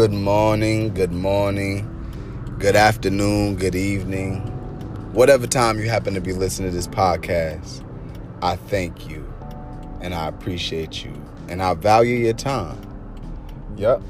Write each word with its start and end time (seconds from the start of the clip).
good 0.00 0.12
morning, 0.12 0.94
good 0.94 1.12
morning, 1.12 1.86
good 2.58 2.74
afternoon, 2.74 3.54
good 3.56 3.74
evening, 3.74 4.36
whatever 5.12 5.46
time 5.46 5.78
you 5.78 5.90
happen 5.90 6.14
to 6.14 6.22
be 6.22 6.32
listening 6.32 6.70
to 6.70 6.74
this 6.74 6.86
podcast. 6.86 7.84
I 8.40 8.56
thank 8.56 9.10
you 9.10 9.30
and 10.00 10.14
I 10.14 10.28
appreciate 10.28 11.04
you 11.04 11.12
and 11.50 11.62
I 11.62 11.74
value 11.74 12.16
your 12.16 12.32
time. 12.32 12.80
Yep. 13.76 14.00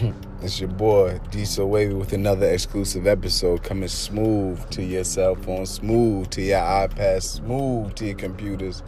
it's 0.42 0.58
your 0.58 0.70
boy 0.70 1.20
Diesel 1.30 1.68
Wavy 1.68 1.94
with 1.94 2.12
another 2.12 2.50
exclusive 2.50 3.06
episode 3.06 3.62
coming 3.62 3.88
smooth 3.88 4.68
to 4.70 4.82
your 4.82 5.04
cell 5.04 5.36
phone, 5.36 5.66
smooth 5.66 6.30
to 6.30 6.42
your 6.42 6.58
iPad, 6.58 7.22
smooth 7.22 7.94
to 7.94 8.06
your 8.06 8.16
computers, 8.16 8.82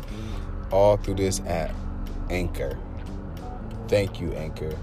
all 0.72 0.96
through 0.96 1.14
this 1.14 1.40
app, 1.46 1.76
Anchor. 2.28 2.76
Thank 3.86 4.20
you, 4.20 4.32
Anchor, 4.32 4.76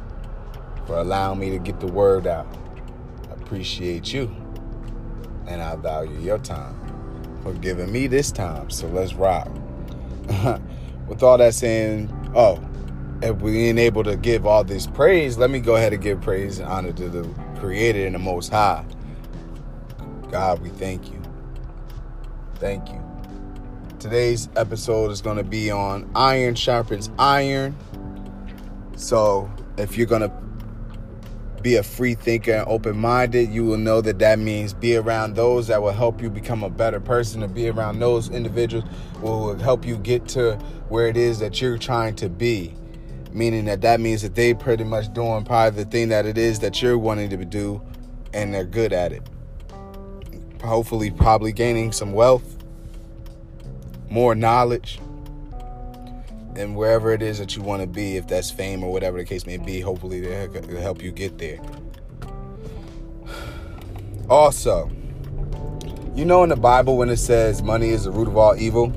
for 0.86 0.98
allowing 0.98 1.40
me 1.40 1.50
to 1.52 1.60
get 1.60 1.80
the 1.80 1.88
word 1.88 2.28
out. 2.28 2.48
I 3.30 3.34
appreciate 3.34 4.14
you, 4.14 4.34
and 5.48 5.62
I 5.62 5.76
value 5.76 6.20
your 6.20 6.40
time 6.40 6.80
for 7.44 7.54
giving 7.54 7.92
me 7.92 8.08
this 8.08 8.32
time. 8.32 8.70
So 8.70 8.88
let's 8.88 9.14
rock. 9.14 9.50
With 11.08 11.22
all 11.22 11.38
that 11.38 11.54
saying, 11.54 12.12
oh, 12.34 12.64
if 13.22 13.38
we 13.42 13.68
ain't 13.68 13.80
able 13.80 14.04
to 14.04 14.16
give 14.16 14.46
all 14.46 14.64
this 14.64 14.88
praise, 14.88 15.38
let 15.38 15.50
me 15.50 15.60
go 15.60 15.76
ahead 15.76 15.94
and 15.94 16.02
give 16.02 16.22
praise 16.22 16.60
and 16.60 16.68
honor 16.68 16.94
to 16.94 17.10
the 17.10 17.30
Creator 17.60 18.06
and 18.06 18.16
the 18.16 18.20
Most 18.20 18.50
High. 18.50 18.86
God, 20.32 20.62
we 20.62 20.70
thank 20.70 21.12
you. 21.12 21.22
Thank 22.56 22.90
you. 22.90 23.02
Today's 24.00 24.50
episode 24.56 25.12
is 25.12 25.22
going 25.22 25.38
to 25.38 25.44
be 25.44 25.72
on 25.72 26.10
iron 26.16 26.56
sharpens 26.56 27.10
iron. 27.18 27.76
So, 28.96 29.50
if 29.78 29.98
you're 29.98 30.08
going 30.08 30.22
to 30.22 30.43
be 31.64 31.78
a 31.78 31.84
free 31.84 32.14
thinker 32.14 32.52
and 32.52 32.68
open 32.68 32.98
minded, 32.98 33.50
you 33.50 33.64
will 33.64 33.78
know 33.78 34.02
that 34.02 34.20
that 34.20 34.38
means 34.38 34.74
be 34.74 34.98
around 34.98 35.36
those 35.36 35.68
that 35.68 35.82
will 35.82 35.94
help 35.94 36.22
you 36.22 36.30
become 36.30 36.62
a 36.62 36.70
better 36.70 37.00
person 37.00 37.42
and 37.42 37.54
be 37.54 37.70
around 37.70 38.00
those 38.00 38.30
individuals 38.30 38.84
will 39.22 39.58
help 39.58 39.86
you 39.86 39.98
get 39.98 40.28
to 40.28 40.56
where 40.90 41.08
it 41.08 41.16
is 41.16 41.40
that 41.40 41.62
you're 41.62 41.78
trying 41.78 42.16
to 42.18 42.30
be. 42.30 42.76
Meaning 43.32 43.66
that 43.66 43.82
that 43.82 44.00
means 44.00 44.22
that 44.22 44.36
they 44.36 44.54
pretty 44.54 44.84
much 44.84 45.12
doing 45.14 45.44
probably 45.44 45.84
the 45.84 45.90
thing 45.90 46.10
that 46.10 46.26
it 46.26 46.38
is 46.38 46.60
that 46.60 46.82
you're 46.82 46.98
wanting 46.98 47.30
to 47.30 47.46
do 47.46 47.82
and 48.34 48.54
they're 48.54 48.66
good 48.66 48.94
at 48.94 49.12
it. 49.12 49.24
Hopefully, 50.62 51.12
probably 51.12 51.52
gaining 51.52 51.92
some 51.92 52.14
wealth, 52.14 52.58
more 54.10 54.36
knowledge, 54.36 55.00
and 56.58 56.76
wherever 56.76 57.12
it 57.12 57.22
is 57.22 57.40
that 57.40 57.56
you 57.56 57.62
want 57.62 57.82
to 57.82 57.88
be, 57.88 58.18
if 58.18 58.28
that's 58.28 58.52
fame 58.52 58.84
or 58.84 58.92
whatever 58.92 59.18
the 59.18 59.26
case 59.26 59.46
may 59.46 59.58
be, 59.58 59.80
hopefully 59.80 60.22
they'll 60.22 60.82
help 60.82 61.02
you 61.02 61.12
get 61.12 61.38
there. 61.38 61.60
Also, 64.30 64.90
you 66.16 66.24
know 66.24 66.44
in 66.44 66.50
the 66.50 66.56
Bible 66.56 66.96
when 66.96 67.10
it 67.10 67.18
says 67.18 67.62
money 67.62 67.90
is 67.90 68.06
the 68.06 68.12
root 68.12 68.30
of 68.30 68.38
all 68.38 68.56
evil? 68.56 68.88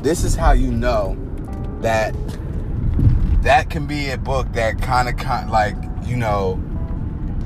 This 0.00 0.22
is 0.22 0.36
how 0.36 0.52
you 0.52 0.70
know 0.70 1.16
that 1.80 2.14
that 3.42 3.68
can 3.68 3.86
be 3.86 4.10
a 4.10 4.16
book 4.16 4.50
that 4.52 4.80
kind 4.80 5.08
of 5.08 5.16
con- 5.16 5.48
like, 5.48 5.74
you 6.04 6.16
know, 6.16 6.62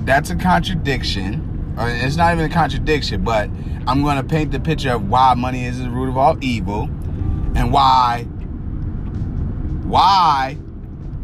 that's 0.01 0.31
a 0.31 0.37
contradiction. 0.37 1.75
Or 1.79 1.89
it's 1.89 2.17
not 2.17 2.35
even 2.35 2.51
a 2.51 2.55
contradiction, 2.55 3.25
but 3.25 3.49
I'm 3.87 4.03
going 4.03 4.17
to 4.17 4.25
paint 4.25 4.53
the 4.53 4.61
picture 4.61 4.91
of 4.91 5.09
why 5.09 5.35
money 5.35 5.65
is 5.65 5.79
the 5.79 5.89
root 5.89 6.09
of 6.09 6.17
all 6.17 6.37
evil 6.43 6.91
and 7.59 7.73
why 7.73 8.23
why 9.83 10.57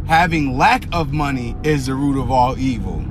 having 0.07 0.59
lack 0.59 0.85
of 0.93 1.13
money 1.13 1.57
is 1.63 1.87
the 1.87 1.95
root 1.95 2.21
of 2.21 2.31
all 2.31 2.59
evil. 2.59 3.05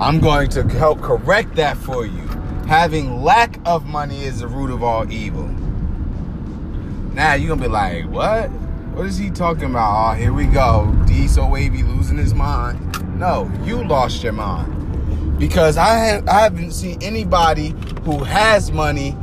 I'm 0.00 0.20
going 0.20 0.48
to 0.50 0.62
help 0.62 1.02
correct 1.02 1.56
that 1.56 1.76
for 1.76 2.06
you. 2.06 2.26
Having 2.68 3.22
lack 3.22 3.58
of 3.66 3.86
money 3.86 4.24
is 4.24 4.40
the 4.40 4.46
root 4.46 4.70
of 4.70 4.82
all 4.82 5.10
evil. 5.10 5.48
Now 7.14 7.34
you're 7.34 7.48
gonna 7.48 7.62
be 7.62 7.68
like, 7.68 8.08
what? 8.08 8.48
What 8.94 9.06
is 9.06 9.18
he 9.18 9.30
talking 9.30 9.70
about? 9.70 10.12
Oh, 10.12 10.14
here 10.14 10.32
we 10.32 10.46
go. 10.46 10.94
Diesel 11.06 11.50
Wavy 11.50 11.82
losing 11.82 12.16
his 12.16 12.32
mind. 12.32 13.18
No, 13.18 13.50
you 13.64 13.82
lost 13.82 14.22
your 14.22 14.32
mind. 14.32 15.38
Because 15.38 15.76
I 15.76 15.94
have 15.94 16.28
I 16.28 16.42
haven't 16.42 16.72
seen 16.72 17.02
anybody 17.02 17.74
who 18.04 18.22
has 18.22 18.70
money 18.70 19.16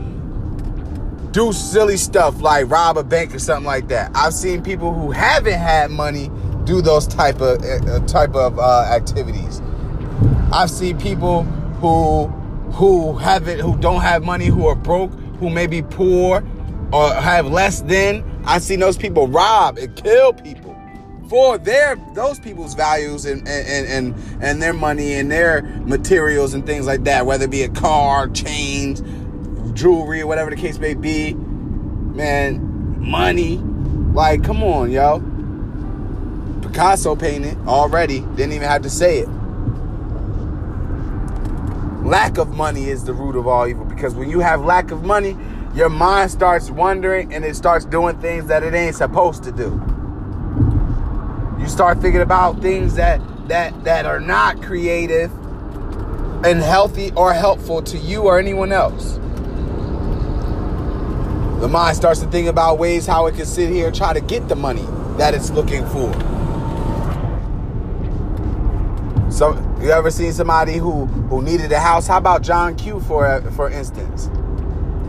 do 1.31 1.53
silly 1.53 1.97
stuff 1.97 2.41
like 2.41 2.69
rob 2.69 2.97
a 2.97 3.03
bank 3.03 3.33
or 3.33 3.39
something 3.39 3.65
like 3.65 3.87
that. 3.87 4.11
I've 4.15 4.33
seen 4.33 4.61
people 4.63 4.93
who 4.93 5.11
haven't 5.11 5.59
had 5.59 5.91
money 5.91 6.29
do 6.65 6.81
those 6.81 7.07
type 7.07 7.41
of 7.41 7.63
uh, 7.63 7.99
type 8.05 8.35
of 8.35 8.59
uh, 8.59 8.83
activities. 8.91 9.61
I've 10.51 10.69
seen 10.69 10.97
people 10.97 11.43
who 11.81 12.27
who 12.71 13.17
haven't 13.17 13.59
who 13.59 13.77
don't 13.77 14.01
have 14.01 14.23
money, 14.23 14.45
who 14.45 14.67
are 14.67 14.75
broke, 14.75 15.11
who 15.39 15.49
may 15.49 15.67
be 15.67 15.81
poor 15.81 16.43
or 16.91 17.13
have 17.13 17.47
less 17.47 17.81
than. 17.81 18.23
I've 18.45 18.63
seen 18.63 18.79
those 18.79 18.97
people 18.97 19.27
rob 19.27 19.77
and 19.77 19.95
kill 19.95 20.33
people 20.33 20.71
for 21.29 21.57
their 21.57 21.95
those 22.13 22.39
people's 22.39 22.73
values 22.73 23.25
and 23.25 23.47
and 23.47 23.87
and 23.87 24.43
and 24.43 24.61
their 24.61 24.73
money 24.73 25.13
and 25.13 25.31
their 25.31 25.61
materials 25.61 26.53
and 26.53 26.65
things 26.65 26.85
like 26.85 27.05
that, 27.05 27.25
whether 27.25 27.45
it 27.45 27.51
be 27.51 27.63
a 27.63 27.69
car, 27.69 28.27
chains, 28.27 29.01
jewelry, 29.73 30.21
or 30.21 30.27
whatever 30.27 30.49
the 30.49 30.55
case 30.55 30.79
may 30.79 30.93
be. 30.93 31.33
Man, 31.33 32.99
money. 32.99 33.57
Like, 34.13 34.43
come 34.43 34.63
on, 34.63 34.91
yo. 34.91 35.19
Picasso 36.61 37.15
painted 37.15 37.57
already. 37.67 38.19
Didn't 38.19 38.53
even 38.53 38.67
have 38.67 38.81
to 38.83 38.89
say 38.89 39.19
it. 39.19 39.29
Lack 42.03 42.37
of 42.37 42.49
money 42.55 42.89
is 42.89 43.03
the 43.03 43.13
root 43.13 43.35
of 43.35 43.47
all 43.47 43.67
evil 43.67 43.85
because 43.85 44.15
when 44.15 44.29
you 44.29 44.39
have 44.39 44.63
lack 44.63 44.91
of 44.91 45.03
money, 45.03 45.37
your 45.73 45.89
mind 45.89 46.31
starts 46.31 46.69
wondering 46.69 47.33
and 47.33 47.45
it 47.45 47.55
starts 47.55 47.85
doing 47.85 48.19
things 48.19 48.47
that 48.47 48.63
it 48.63 48.73
ain't 48.73 48.95
supposed 48.95 49.43
to 49.43 49.51
do. 49.51 49.81
You 51.59 51.67
start 51.67 51.99
thinking 51.99 52.21
about 52.21 52.61
things 52.61 52.95
that 52.95 53.21
that 53.47 53.83
that 53.83 54.05
are 54.05 54.19
not 54.19 54.61
creative 54.61 55.31
and 56.43 56.61
healthy 56.61 57.11
or 57.15 57.33
helpful 57.33 57.81
to 57.83 57.97
you 57.97 58.23
or 58.23 58.39
anyone 58.39 58.71
else. 58.71 59.19
The 61.61 61.67
mind 61.67 61.95
starts 61.95 62.19
to 62.21 62.25
think 62.25 62.47
about 62.47 62.79
ways 62.79 63.05
how 63.05 63.27
it 63.27 63.35
can 63.35 63.45
sit 63.45 63.69
here 63.69 63.85
and 63.85 63.95
try 63.95 64.13
to 64.13 64.19
get 64.19 64.49
the 64.49 64.55
money 64.55 64.87
that 65.17 65.35
it's 65.35 65.51
looking 65.51 65.85
for. 65.89 66.11
So 69.31 69.53
you 69.79 69.91
ever 69.91 70.09
seen 70.09 70.33
somebody 70.33 70.77
who 70.77 71.05
who 71.05 71.43
needed 71.43 71.71
a 71.71 71.79
house? 71.79 72.07
How 72.07 72.17
about 72.17 72.41
John 72.41 72.75
Q 72.75 72.99
for 73.01 73.41
for 73.51 73.69
instance? 73.69 74.31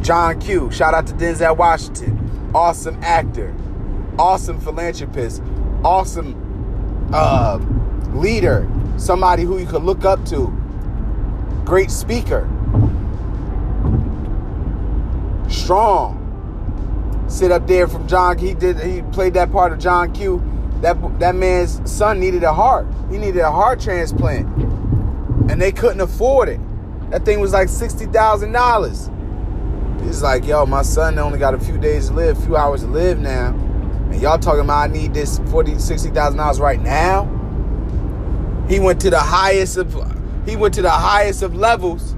John 0.02 0.38
Q. 0.40 0.70
Shout 0.70 0.92
out 0.92 1.06
to 1.06 1.14
Denzel 1.14 1.56
Washington. 1.56 2.50
Awesome 2.54 2.98
actor, 3.02 3.54
awesome 4.18 4.60
philanthropist, 4.60 5.42
awesome 5.82 7.10
uh, 7.14 7.56
leader. 8.12 8.68
Somebody 8.98 9.44
who 9.44 9.58
you 9.58 9.64
could 9.66 9.84
look 9.84 10.04
up 10.04 10.22
to. 10.26 10.54
Great 11.64 11.90
speaker. 11.90 12.46
Strong. 15.48 16.21
Sit 17.32 17.50
up 17.50 17.66
there 17.66 17.88
from 17.88 18.06
John. 18.06 18.36
He 18.36 18.52
did. 18.52 18.78
He 18.78 19.00
played 19.10 19.32
that 19.34 19.50
part 19.50 19.72
of 19.72 19.78
John 19.78 20.12
Q. 20.12 20.42
That 20.82 21.18
that 21.18 21.34
man's 21.34 21.80
son 21.90 22.20
needed 22.20 22.42
a 22.42 22.52
heart. 22.52 22.86
He 23.10 23.16
needed 23.16 23.40
a 23.40 23.50
heart 23.50 23.80
transplant, 23.80 24.46
and 25.50 25.60
they 25.60 25.72
couldn't 25.72 26.02
afford 26.02 26.50
it. 26.50 26.60
That 27.10 27.24
thing 27.24 27.40
was 27.40 27.54
like 27.54 27.70
sixty 27.70 28.04
thousand 28.04 28.52
dollars. 28.52 29.08
He's 30.04 30.22
like, 30.22 30.44
yo, 30.44 30.66
my 30.66 30.82
son 30.82 31.18
only 31.18 31.38
got 31.38 31.54
a 31.54 31.58
few 31.58 31.78
days 31.78 32.08
to 32.08 32.14
live, 32.14 32.36
a 32.36 32.42
few 32.42 32.54
hours 32.54 32.82
to 32.82 32.86
live 32.86 33.18
now. 33.18 33.48
And 33.48 34.20
y'all 34.20 34.38
talking 34.38 34.60
about 34.60 34.90
I 34.90 34.92
need 34.92 35.14
this 35.14 35.38
40, 35.48 35.78
60,000 35.78 36.36
dollars 36.36 36.60
right 36.60 36.82
now. 36.82 37.24
He 38.68 38.78
went 38.78 39.00
to 39.00 39.10
the 39.10 39.20
highest 39.20 39.78
of 39.78 39.94
he 40.44 40.56
went 40.56 40.74
to 40.74 40.82
the 40.82 40.90
highest 40.90 41.40
of 41.40 41.54
levels. 41.54 42.14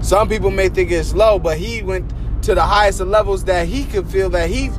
Some 0.00 0.26
people 0.26 0.50
may 0.50 0.70
think 0.70 0.90
it's 0.90 1.12
low, 1.12 1.38
but 1.38 1.58
he 1.58 1.82
went 1.82 2.10
to 2.46 2.54
the 2.54 2.62
highest 2.62 3.00
of 3.00 3.08
levels 3.08 3.42
that 3.44 3.66
he 3.66 3.84
could 3.84 4.08
feel 4.08 4.30
that 4.30 4.48
he 4.48 4.70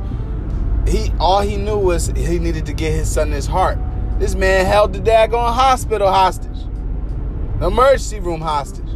he 0.86 1.12
all 1.20 1.42
he 1.42 1.56
knew 1.58 1.76
was 1.76 2.06
he 2.06 2.38
needed 2.38 2.64
to 2.64 2.72
get 2.72 2.92
his 2.92 3.10
son 3.12 3.30
his 3.30 3.46
heart. 3.46 3.78
This 4.18 4.34
man 4.34 4.64
held 4.64 4.94
the 4.94 5.00
daggone 5.00 5.52
hospital 5.52 6.08
hostage. 6.10 6.56
The 7.60 7.66
emergency 7.66 8.20
room 8.20 8.40
hostage. 8.40 8.88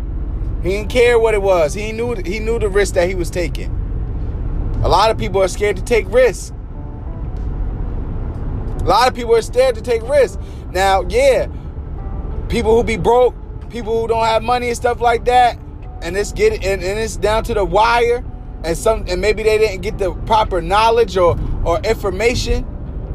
He 0.63 0.71
didn't 0.71 0.89
care 0.89 1.19
what 1.19 1.35
it 1.35 1.43
was. 1.43 1.75
He 1.75 1.93
knew 1.93 2.15
he 2.15 2.39
knew 2.39 2.59
the 2.59 2.71
risk 2.71 2.95
that 2.95 3.09
he 3.09 3.15
was 3.15 3.29
taking. 3.29 3.71
A 4.83 4.89
lot 4.89 5.11
of 5.11 5.19
people 5.19 5.43
are 5.43 5.49
scared 5.49 5.77
to 5.77 5.85
take 5.85 6.07
risks. 6.09 6.53
A 8.81 8.85
lot 8.85 9.07
of 9.07 9.15
people 9.15 9.35
are 9.37 9.43
scared 9.43 9.75
to 9.75 9.83
take 9.83 10.03
risks. 10.09 10.39
Now, 10.71 11.05
yeah, 11.09 11.47
people 12.49 12.75
who 12.75 12.83
be 12.83 12.97
broke, 12.97 13.35
people 13.69 14.01
who 14.01 14.09
don't 14.09 14.25
have 14.25 14.43
money 14.43 14.69
and 14.69 14.77
stuff 14.77 14.99
like 15.03 15.27
that, 15.27 15.59
and 16.01 16.17
it's 16.17 16.33
get 16.33 16.55
and, 16.55 16.83
and 16.83 16.99
it's 16.99 17.17
down 17.17 17.45
to 17.45 17.55
the 17.55 17.67
wire, 17.67 18.25
and 18.64 18.76
some 18.76 19.05
and 19.09 19.20
maybe 19.20 19.43
they 19.43 19.59
didn't 19.59 19.82
get 19.82 19.99
the 19.99 20.12
proper 20.26 20.61
knowledge 20.62 21.17
or 21.17 21.38
or 21.64 21.81
information 21.81 22.67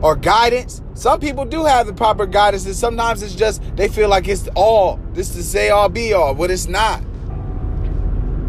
or 0.01 0.15
guidance. 0.15 0.81
Some 0.94 1.19
people 1.19 1.45
do 1.45 1.65
have 1.65 1.88
the 1.88 1.94
proper 1.94 2.25
guidance, 2.25 2.65
and 2.65 2.75
sometimes 2.75 3.21
it's 3.21 3.35
just 3.35 3.61
they 3.75 3.88
feel 3.88 4.09
like 4.09 4.27
it's 4.27 4.47
all. 4.55 4.99
This 5.13 5.35
is 5.35 5.49
say 5.49 5.69
all 5.69 5.89
be 5.89 6.13
all, 6.13 6.33
but 6.33 6.51
it's 6.51 6.67
not. 6.67 7.03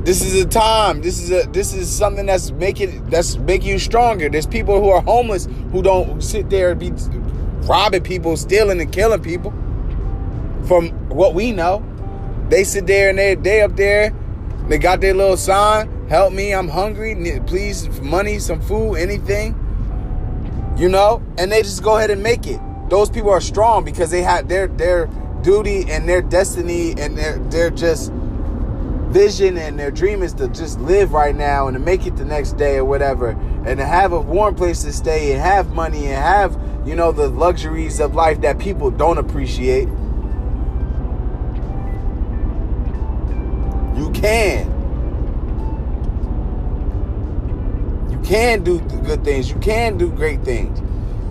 This 0.05 0.23
is 0.23 0.43
a 0.43 0.47
time. 0.47 1.03
This 1.03 1.21
is 1.21 1.31
a 1.31 1.49
this 1.51 1.75
is 1.75 1.91
something 1.91 2.27
that's 2.27 2.51
making 2.53 3.07
that's 3.11 3.37
making 3.37 3.69
you 3.69 3.79
stronger. 3.79 4.29
There's 4.29 4.47
people 4.47 4.81
who 4.81 4.89
are 4.89 5.03
homeless 5.03 5.47
who 5.73 5.83
don't 5.83 6.23
sit 6.23 6.49
there 6.49 6.71
and 6.71 6.81
be 6.81 6.93
robbing 7.67 8.03
people, 8.03 8.37
stealing 8.37 8.81
and 8.81 8.91
killing 8.91 9.23
people. 9.23 9.51
From 10.67 10.91
what 11.09 11.35
we 11.35 11.53
know, 11.53 11.85
they 12.49 12.65
sit 12.65 12.87
there 12.87 13.11
and 13.11 13.19
they 13.19 13.35
they 13.35 13.61
up 13.63 13.77
there. 13.77 14.15
They 14.69 14.79
got 14.79 15.01
their 15.01 15.15
little 15.15 15.37
sign. 15.37 15.98
Help 16.09 16.33
me, 16.33 16.55
I'm 16.55 16.69
hungry. 16.69 17.15
Please, 17.47 17.89
money, 18.01 18.39
some 18.39 18.61
food, 18.63 18.97
anything. 18.97 19.55
You 20.79 20.89
know, 20.89 21.23
and 21.37 21.53
they 21.53 21.63
just 21.63 21.83
go 21.83 21.99
ahead 21.99 22.11
and 22.11 22.23
make 22.23 22.47
it. 22.47 22.61
Those 22.89 23.11
people 23.11 23.31
are 23.31 23.41
strong 23.41 23.85
because 23.85 24.11
they 24.11 24.23
have 24.23 24.49
their 24.49 24.69
their 24.69 25.07
duty 25.43 25.85
and 25.91 26.09
their 26.09 26.23
destiny 26.23 26.95
and 26.99 27.17
their 27.17 27.39
they're 27.51 27.71
just 27.71 28.13
vision 29.09 29.57
and 29.57 29.79
their 29.79 29.91
dream 29.91 30.23
is 30.23 30.35
to 30.35 30.49
just 30.49 30.79
live 30.81 31.13
right 31.13 31.35
now 31.35 31.67
and 31.67 31.75
to 31.75 31.79
make 31.79 32.07
it 32.07 32.17
the 32.17 32.25
next 32.25 32.59
day 32.59 32.77
or 32.77 32.85
whatever 32.85 33.31
and 33.65 33.79
to 33.79 33.87
have 33.87 34.13
a 34.13 34.21
warm 34.21 34.55
place 34.55 34.83
to 34.83 34.93
stay 34.93 35.33
and 35.33 35.41
have 35.41 35.73
money 35.73 36.07
and 36.07 36.17
have 36.17 36.61
you 36.87 36.95
know 36.95 37.11
the 37.11 37.29
luxuries 37.29 38.01
of 38.01 38.15
life 38.15 38.41
that 38.43 38.59
people 38.59 38.91
don't 38.91 39.17
appreciate 39.17 39.89
you 43.97 44.11
can 44.13 44.68
can 48.29 48.63
do 48.63 48.79
good 48.81 49.25
things 49.25 49.51
you 49.51 49.57
can 49.57 49.97
do 49.97 50.11
great 50.11 50.43
things 50.43 50.81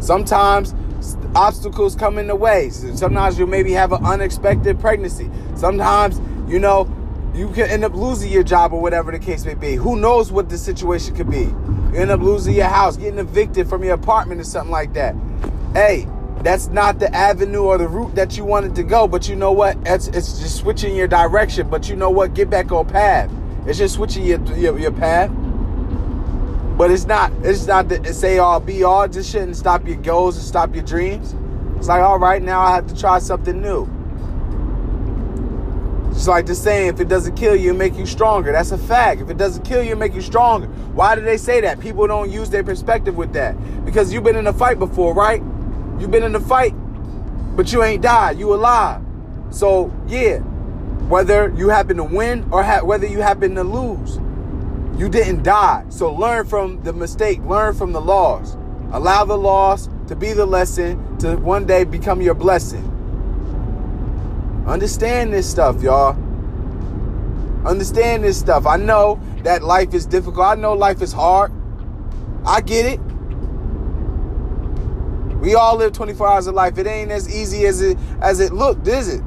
sometimes 0.06 0.74
obstacles 1.36 1.96
come 1.96 2.18
in 2.18 2.28
the 2.28 2.36
way 2.36 2.70
sometimes 2.70 3.38
you 3.38 3.46
maybe 3.46 3.72
have 3.72 3.92
an 3.92 4.04
unexpected 4.04 4.80
pregnancy 4.80 5.30
sometimes 5.56 6.20
you 6.52 6.60
know 6.60 6.92
you 7.38 7.50
can 7.50 7.70
end 7.70 7.84
up 7.84 7.94
losing 7.94 8.32
your 8.32 8.42
job 8.42 8.74
or 8.74 8.82
whatever 8.82 9.12
the 9.12 9.20
case 9.20 9.46
may 9.46 9.54
be. 9.54 9.76
Who 9.76 9.96
knows 9.96 10.32
what 10.32 10.50
the 10.50 10.58
situation 10.58 11.16
could 11.16 11.30
be? 11.30 11.44
You 11.44 11.94
end 11.94 12.10
up 12.10 12.20
losing 12.20 12.56
your 12.56 12.66
house, 12.66 12.98
getting 12.98 13.20
evicted 13.20 13.70
from 13.70 13.84
your 13.84 13.94
apartment 13.94 14.42
or 14.42 14.44
something 14.44 14.72
like 14.72 14.94
that. 14.94 15.16
Hey, 15.74 16.08
that's 16.42 16.68
not 16.70 16.98
the 16.98 17.14
avenue 17.14 17.62
or 17.62 17.78
the 17.78 17.88
route 17.88 18.16
that 18.16 18.38
you 18.38 18.44
wanted 18.44 18.74
to 18.76 18.84
go, 18.84 19.08
but 19.08 19.30
you 19.30 19.36
know 19.36 19.52
what? 19.52 19.78
It's, 19.86 20.08
it's 20.08 20.40
just 20.40 20.58
switching 20.58 20.96
your 20.96 21.08
direction. 21.08 21.70
But 21.70 21.88
you 21.90 21.96
know 21.96 22.10
what? 22.10 22.34
Get 22.34 22.50
back 22.50 22.72
on 22.72 22.88
path. 22.88 23.30
It's 23.68 23.78
just 23.78 23.96
switching 23.96 24.26
your, 24.26 24.42
your, 24.56 24.80
your 24.80 24.92
path. 24.92 25.30
But 26.78 26.92
it's 26.92 27.06
not. 27.06 27.32
It's 27.42 27.66
not 27.66 27.90
the 27.90 28.14
say 28.14 28.38
all 28.38 28.60
be 28.60 28.84
all. 28.84 29.08
Just 29.08 29.32
shouldn't 29.32 29.56
stop 29.56 29.88
your 29.88 29.98
goals 29.98 30.38
and 30.38 30.46
stop 30.46 30.76
your 30.76 30.84
dreams. 30.84 31.36
It's 31.78 31.88
like, 31.88 32.02
all 32.02 32.20
right, 32.20 32.42
now 32.42 32.62
I 32.62 32.72
have 32.76 32.88
to 32.88 32.96
try 32.96 33.20
something 33.20 33.62
new. 33.62 33.90
It's 36.12 36.28
like 36.28 36.48
the 36.48 36.56
saying, 36.56 36.88
if 36.90 37.00
it 37.00 37.08
doesn't 37.08 37.36
kill 37.36 37.56
you, 37.56 37.74
make 37.74 37.96
you 37.96 38.06
stronger. 38.06 38.52
That's 38.52 38.72
a 38.72 38.78
fact. 38.78 39.22
If 39.22 39.30
it 39.30 39.38
doesn't 39.38 39.64
kill 39.64 39.84
you, 39.84 39.96
make 39.96 40.16
you 40.16 40.22
stronger. 40.22 40.68
Why 40.68 41.16
do 41.16 41.22
they 41.22 41.38
say 41.38 41.62
that? 41.62 41.80
People 41.80 42.08
don't 42.08 42.32
use 42.32 42.50
their 42.50 42.64
perspective 42.64 43.16
with 43.16 43.34
that. 43.34 43.56
Because 43.86 44.12
you've 44.12 44.24
been 44.24 44.36
in 44.36 44.48
a 44.48 44.54
fight 44.54 44.80
before, 44.80 45.14
right? 45.14 45.42
You've 46.00 46.10
been 46.10 46.24
in 46.24 46.36
a 46.36 46.40
fight, 46.40 46.74
but 47.56 47.72
you 47.72 47.84
ain't 47.84 48.02
died. 48.02 48.40
You 48.40 48.54
alive. 48.54 49.04
So 49.52 49.94
yeah, 50.08 50.40
whether 51.08 51.54
you 51.56 51.70
happen 51.70 51.98
to 51.98 52.04
win 52.04 52.48
or 52.52 52.64
ha- 52.64 52.84
whether 52.84 53.06
you 53.06 53.22
happen 53.22 53.54
to 53.56 53.64
lose, 53.64 54.20
you 54.98 55.10
didn't 55.10 55.44
die. 55.44 55.86
So 55.90 56.12
learn 56.12 56.46
from 56.48 56.82
the 56.84 56.92
mistake. 56.92 57.40
Learn 57.44 57.76
from 57.76 57.94
the 57.94 58.02
loss. 58.02 58.58
Allow 58.92 59.26
the 59.26 59.38
loss 59.38 59.90
to 60.08 60.16
be 60.16 60.34
the 60.34 60.46
lesson 60.46 61.18
to 61.20 61.36
one 61.38 61.66
day 61.66 61.84
become 61.84 62.22
your 62.22 62.34
blessing. 62.34 62.84
Understand 64.66 65.32
this 65.32 65.50
stuff, 65.50 65.82
y'all. 65.82 66.18
Understand 67.66 68.24
this 68.24 68.40
stuff. 68.40 68.66
I 68.66 68.78
know 68.78 69.20
that 69.44 69.64
life 69.64 69.94
is 69.94 70.06
difficult. 70.06 70.46
I 70.46 70.56
know 70.56 70.74
life 70.74 71.02
is 71.02 71.12
hard. 71.12 71.52
I 72.46 72.62
get 72.62 72.86
it. 72.86 73.00
We 75.42 75.54
all 75.56 75.78
live 75.78 75.94
24 75.94 76.28
hours 76.28 76.48
of 76.48 76.56
life. 76.56 76.78
It 76.78 76.88
ain't 76.88 77.12
as 77.12 77.34
easy 77.34 77.66
as 77.66 77.82
it 77.82 77.98
as 78.22 78.40
it 78.40 78.52
looked, 78.52 78.88
is 78.88 79.14
it? 79.14 79.22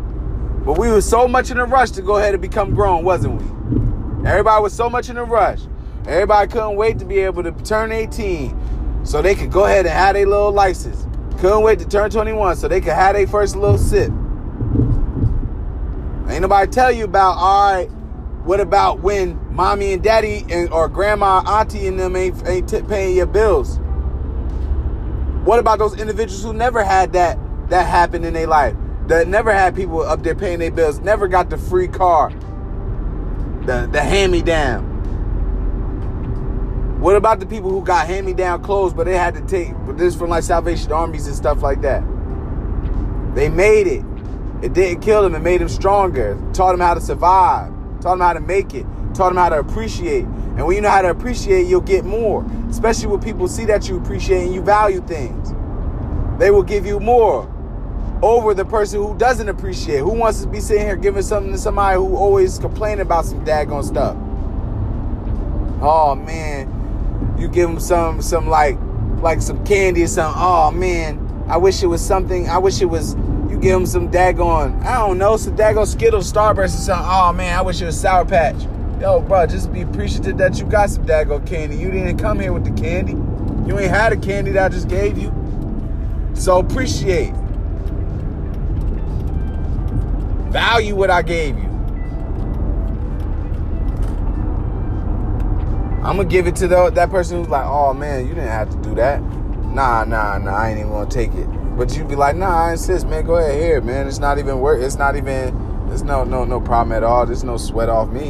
But 0.65 0.79
we 0.79 0.91
were 0.91 1.01
so 1.01 1.29
much 1.29 1.51
in 1.51 1.59
a 1.59 1.65
rush 1.65 1.91
to 1.93 2.03
go 2.03 2.17
ahead 2.17 2.35
and 2.35 2.43
become 2.43 2.75
grown, 2.75 3.05
wasn't 3.05 3.41
we? 3.41 3.60
Everybody 4.25 4.63
was 4.63 4.75
so 4.75 4.91
much 4.91 5.09
in 5.09 5.17
a 5.17 5.25
rush. 5.25 5.61
Everybody 6.07 6.51
couldn't 6.51 6.77
wait 6.77 6.99
to 6.99 7.05
be 7.05 7.19
able 7.21 7.43
to 7.43 7.53
turn 7.53 7.93
18 7.93 9.05
so 9.05 9.23
they 9.23 9.35
could 9.35 9.51
go 9.51 9.65
ahead 9.65 9.87
and 9.87 9.95
have 9.95 10.15
their 10.15 10.27
little 10.27 10.53
license. 10.53 11.07
Couldn't 11.39 11.63
wait 11.63 11.79
to 11.79 11.89
turn 11.89 12.11
21 12.11 12.57
so 12.57 12.69
they 12.69 12.81
could 12.81 12.93
have 12.93 13.15
their 13.15 13.27
first 13.27 13.57
little 13.57 13.79
sip. 13.79 14.11
Ain't 16.29 16.43
nobody 16.43 16.71
tell 16.71 16.93
you 16.93 17.05
about, 17.05 17.37
all 17.39 17.73
right, 17.73 17.91
what 18.45 18.61
about 18.61 19.01
when 19.01 19.39
mommy 19.55 19.95
and 19.95 20.03
daddy 20.03 20.45
and 20.51 20.71
or 20.71 20.89
grandma, 20.89 21.41
auntie 21.47 21.87
and 21.87 21.99
them 21.99 22.15
ain't, 22.15 22.47
ain't 22.47 22.69
t- 22.69 22.83
paying 22.83 23.17
your 23.17 23.27
bills? 23.27 23.79
What 25.45 25.59
about 25.59 25.79
those 25.79 25.99
individuals 25.99 26.43
who 26.43 26.53
never 26.53 26.85
had 26.85 27.15
that 27.15 27.39
that 27.71 27.87
happen 27.87 28.25
in 28.25 28.35
their 28.35 28.47
life? 28.47 28.77
That 29.07 29.29
never 29.29 29.53
had 29.53 29.75
people 29.75 30.03
up 30.03 30.23
there 30.23 30.35
paying 30.35 30.59
their 30.59 30.71
bills, 30.71 31.01
never 31.01 31.27
got 31.27 31.51
the 31.51 31.59
free 31.59 31.89
car, 31.89 32.31
the, 33.67 33.89
the 33.91 34.01
hand-me-down. 34.01 34.89
What 37.01 37.17
about 37.17 37.41
the 37.41 37.47
people 37.47 37.71
who 37.71 37.83
got 37.83 38.07
hand-me-down 38.07 38.63
clothes, 38.63 38.93
but 38.93 39.05
they 39.05 39.17
had 39.17 39.35
to 39.35 39.41
take, 39.43 39.73
but 39.87 39.97
this 39.97 40.15
from 40.15 40.31
like 40.31 40.43
Salvation 40.43 40.93
Armies 40.93 41.27
and 41.27 41.35
stuff 41.35 41.63
like 41.63 41.81
that? 41.83 42.03
They 43.35 43.49
made 43.49 43.87
it. 43.87 44.05
It 44.63 44.75
didn't 44.75 45.01
kill 45.01 45.23
them. 45.23 45.35
it 45.35 45.41
made 45.41 45.61
them 45.61 45.69
stronger. 45.69 46.39
Taught 46.53 46.73
them 46.73 46.81
how 46.81 46.95
to 46.95 47.01
survive, 47.01 47.73
taught 48.01 48.19
them 48.19 48.21
how 48.21 48.35
to 48.35 48.41
make 48.41 48.75
it, 48.75 48.85
taught 49.15 49.31
them 49.31 49.37
how 49.37 49.49
to 49.49 49.59
appreciate. 49.59 50.25
And 50.25 50.67
when 50.67 50.77
you 50.77 50.83
know 50.83 50.91
how 50.91 51.03
to 51.03 51.11
appreciate, 51.11 51.67
you'll 51.67 51.81
get 51.81 52.05
more. 52.05 52.45
Especially 52.69 53.07
when 53.07 53.21
people 53.21 53.49
see 53.49 53.65
that 53.67 53.89
you 53.89 53.97
appreciate 53.97 54.45
and 54.45 54.55
you 54.55 54.61
value 54.61 55.01
things. 55.01 55.55
They 56.39 56.51
will 56.51 56.63
give 56.63 56.85
you 56.85 57.01
more 57.01 57.51
over 58.23 58.53
the 58.55 58.65
person 58.65 59.03
who 59.03 59.17
doesn't 59.17 59.49
appreciate, 59.49 59.99
who 59.99 60.13
wants 60.13 60.43
to 60.43 60.49
be 60.49 60.61
sitting 60.61 60.85
here 60.85 60.97
giving 60.97 61.23
something 61.23 61.53
to 61.53 61.59
somebody 61.59 61.97
who 61.97 62.17
always 62.17 62.59
complaining 62.59 63.01
about 63.01 63.25
some 63.25 63.45
daggone 63.45 63.85
stuff. 63.85 64.17
Oh 65.83 66.15
man, 66.15 67.37
you 67.39 67.49
give 67.49 67.69
them 67.69 67.81
some 67.81 68.21
some 68.21 68.49
like 68.49 68.79
like 69.23 69.41
some 69.41 69.65
candy 69.65 70.03
or 70.03 70.07
something. 70.07 70.41
Oh 70.41 70.71
man, 70.71 71.45
I 71.49 71.57
wish 71.57 71.83
it 71.83 71.87
was 71.87 72.05
something. 72.05 72.49
I 72.49 72.59
wish 72.59 72.83
it 72.83 72.87
was 72.87 73.15
you 73.51 73.59
give 73.59 73.73
them 73.73 73.87
some 73.87 74.11
daggone, 74.11 74.83
I 74.85 74.99
don't 74.99 75.19
know, 75.19 75.37
some 75.37 75.57
daggone 75.57 75.87
Skittles, 75.87 76.31
Starburst 76.31 76.65
or 76.65 76.69
something. 76.69 77.09
Oh 77.09 77.33
man, 77.33 77.59
I 77.59 77.63
wish 77.63 77.81
it 77.81 77.87
was 77.87 77.99
Sour 77.99 78.27
Patch. 78.27 78.63
Yo, 79.01 79.21
bro, 79.21 79.47
just 79.47 79.73
be 79.73 79.81
appreciative 79.81 80.37
that 80.37 80.59
you 80.59 80.67
got 80.67 80.91
some 80.91 81.07
daggone 81.07 81.47
candy. 81.47 81.77
You 81.77 81.91
didn't 81.91 82.19
come 82.19 82.39
here 82.39 82.53
with 82.53 82.65
the 82.65 82.83
candy. 82.83 83.13
You 83.67 83.79
ain't 83.79 83.91
had 83.91 84.13
a 84.13 84.17
candy 84.17 84.51
that 84.53 84.67
I 84.67 84.69
just 84.69 84.89
gave 84.89 85.17
you. 85.17 85.33
So 86.35 86.59
appreciate. 86.59 87.33
Value 90.51 90.95
what 90.95 91.11
I 91.11 91.23
gave 91.23 91.57
you. 91.57 91.69
I'm 96.03 96.17
gonna 96.17 96.25
give 96.25 96.47
it 96.47 96.57
to 96.57 96.69
the, 96.69 96.91
that 96.91 97.11
person 97.11 97.39
who's 97.39 97.49
like, 97.49 97.67
oh 97.67 97.93
man, 97.95 98.27
you 98.27 98.35
didn't 98.35 98.49
have 98.49 98.71
to 98.71 98.77
do 98.79 98.95
that. 98.97 99.21
Nah, 99.67 100.05
nah, 100.05 100.39
nah, 100.39 100.57
I 100.57 100.71
ain't 100.71 100.79
even 100.79 100.91
gonna 100.91 101.09
take 101.09 101.33
it. 101.35 101.47
But 101.77 101.97
you'd 101.97 102.09
be 102.09 102.17
like, 102.17 102.37
nah, 102.37 102.67
I 102.67 102.73
insist, 102.73 103.07
man. 103.07 103.25
Go 103.25 103.37
ahead 103.37 103.61
here, 103.61 103.81
man. 103.81 104.09
It's 104.09 104.19
not 104.19 104.39
even 104.39 104.61
work. 104.61 104.83
It's 104.83 104.97
not 104.97 105.17
even. 105.17 105.87
There's 105.89 106.03
no 106.03 106.25
no 106.25 106.45
no 106.45 106.61
problem 106.61 106.93
at 106.93 107.05
all. 107.05 107.27
There's 107.27 107.45
no 107.45 107.57
sweat 107.57 107.89
off 107.89 108.11
me. 108.11 108.29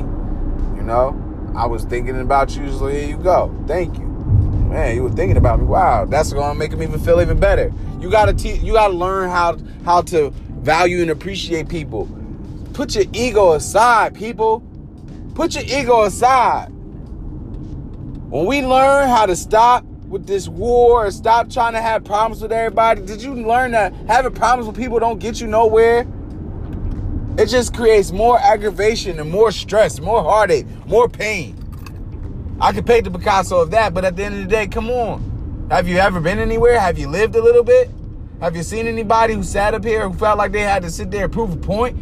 You 0.77 0.83
know. 0.83 1.17
I 1.55 1.67
was 1.67 1.85
thinking 1.85 2.21
about 2.21 2.55
you, 2.57 2.71
so 2.71 2.87
here 2.87 3.09
you 3.09 3.17
go. 3.17 3.53
Thank 3.67 3.99
you, 3.99 4.07
man. 4.07 4.95
You 4.95 5.03
were 5.03 5.11
thinking 5.11 5.37
about 5.37 5.61
me. 5.61 5.67
Wow, 5.67 6.05
that's 6.05 6.33
gonna 6.33 6.55
make 6.55 6.77
me 6.77 6.87
even 6.87 7.01
feel 7.01 7.21
even 7.21 7.41
better. 7.41 7.73
You 8.01 8.11
gotta 8.11 8.33
te- 8.33 8.59
you 8.59 8.73
gotta 8.73 8.95
learn 8.95 9.31
how 9.31 9.59
how 9.85 10.03
to 10.03 10.33
value 10.61 11.03
and 11.03 11.11
appreciate 11.11 11.69
people. 11.69 12.09
Put 12.73 12.95
your 12.95 13.05
ego 13.13 13.53
aside, 13.53 14.15
people. 14.15 14.63
Put 15.35 15.55
your 15.55 15.65
ego 15.65 16.05
aside. 16.05 16.69
When 18.31 18.47
we 18.47 18.65
learn 18.65 19.09
how 19.09 19.27
to 19.27 19.35
stop 19.35 19.85
with 20.11 20.27
this 20.27 20.49
war 20.49 21.09
stop 21.11 21.49
trying 21.49 21.73
to 21.73 21.81
have 21.81 22.05
problems 22.05 22.43
with 22.43 22.53
everybody? 22.53 23.01
Did 23.03 23.23
you 23.23 23.35
learn 23.35 23.71
that 23.71 23.95
having 24.09 24.33
problems 24.33 24.67
with 24.67 24.77
people 24.77 24.99
don't 24.99 25.21
get 25.21 25.41
you 25.41 25.47
nowhere? 25.47 26.07
It 27.39 27.47
just 27.47 27.75
creates 27.75 28.11
more 28.11 28.39
aggravation 28.39 29.21
and 29.21 29.31
more 29.31 29.53
stress, 29.53 30.01
more 30.01 30.23
heartache, 30.23 30.67
more 30.87 31.09
pain. 31.09 31.57
I 32.61 32.73
could 32.73 32.85
paint 32.85 33.05
the 33.05 33.11
Picasso 33.11 33.61
of 33.61 33.71
that, 33.71 33.95
but 33.95 34.05
at 34.05 34.17
the 34.17 34.25
end 34.25 34.35
of 34.35 34.41
the 34.43 34.49
day, 34.49 34.67
come 34.67 34.91
on. 34.91 35.69
Have 35.71 35.89
you 35.89 35.97
ever 35.99 36.21
been 36.21 36.41
anywhere? 36.41 36.79
Have 36.79 36.99
you 36.99 37.09
lived 37.09 37.37
a 37.37 37.43
little 37.43 37.63
bit? 37.63 37.89
Have 38.41 38.57
you 38.57 38.63
seen 38.63 38.87
anybody 38.87 39.35
who 39.35 39.43
sat 39.43 39.75
up 39.75 39.85
here 39.85 40.09
who 40.09 40.15
felt 40.17 40.39
like 40.39 40.51
they 40.51 40.63
had 40.63 40.83
to 40.83 40.91
sit 40.91 41.11
there 41.11 41.25
and 41.25 41.33
prove 41.33 41.53
a 41.53 41.57
point 41.57 41.95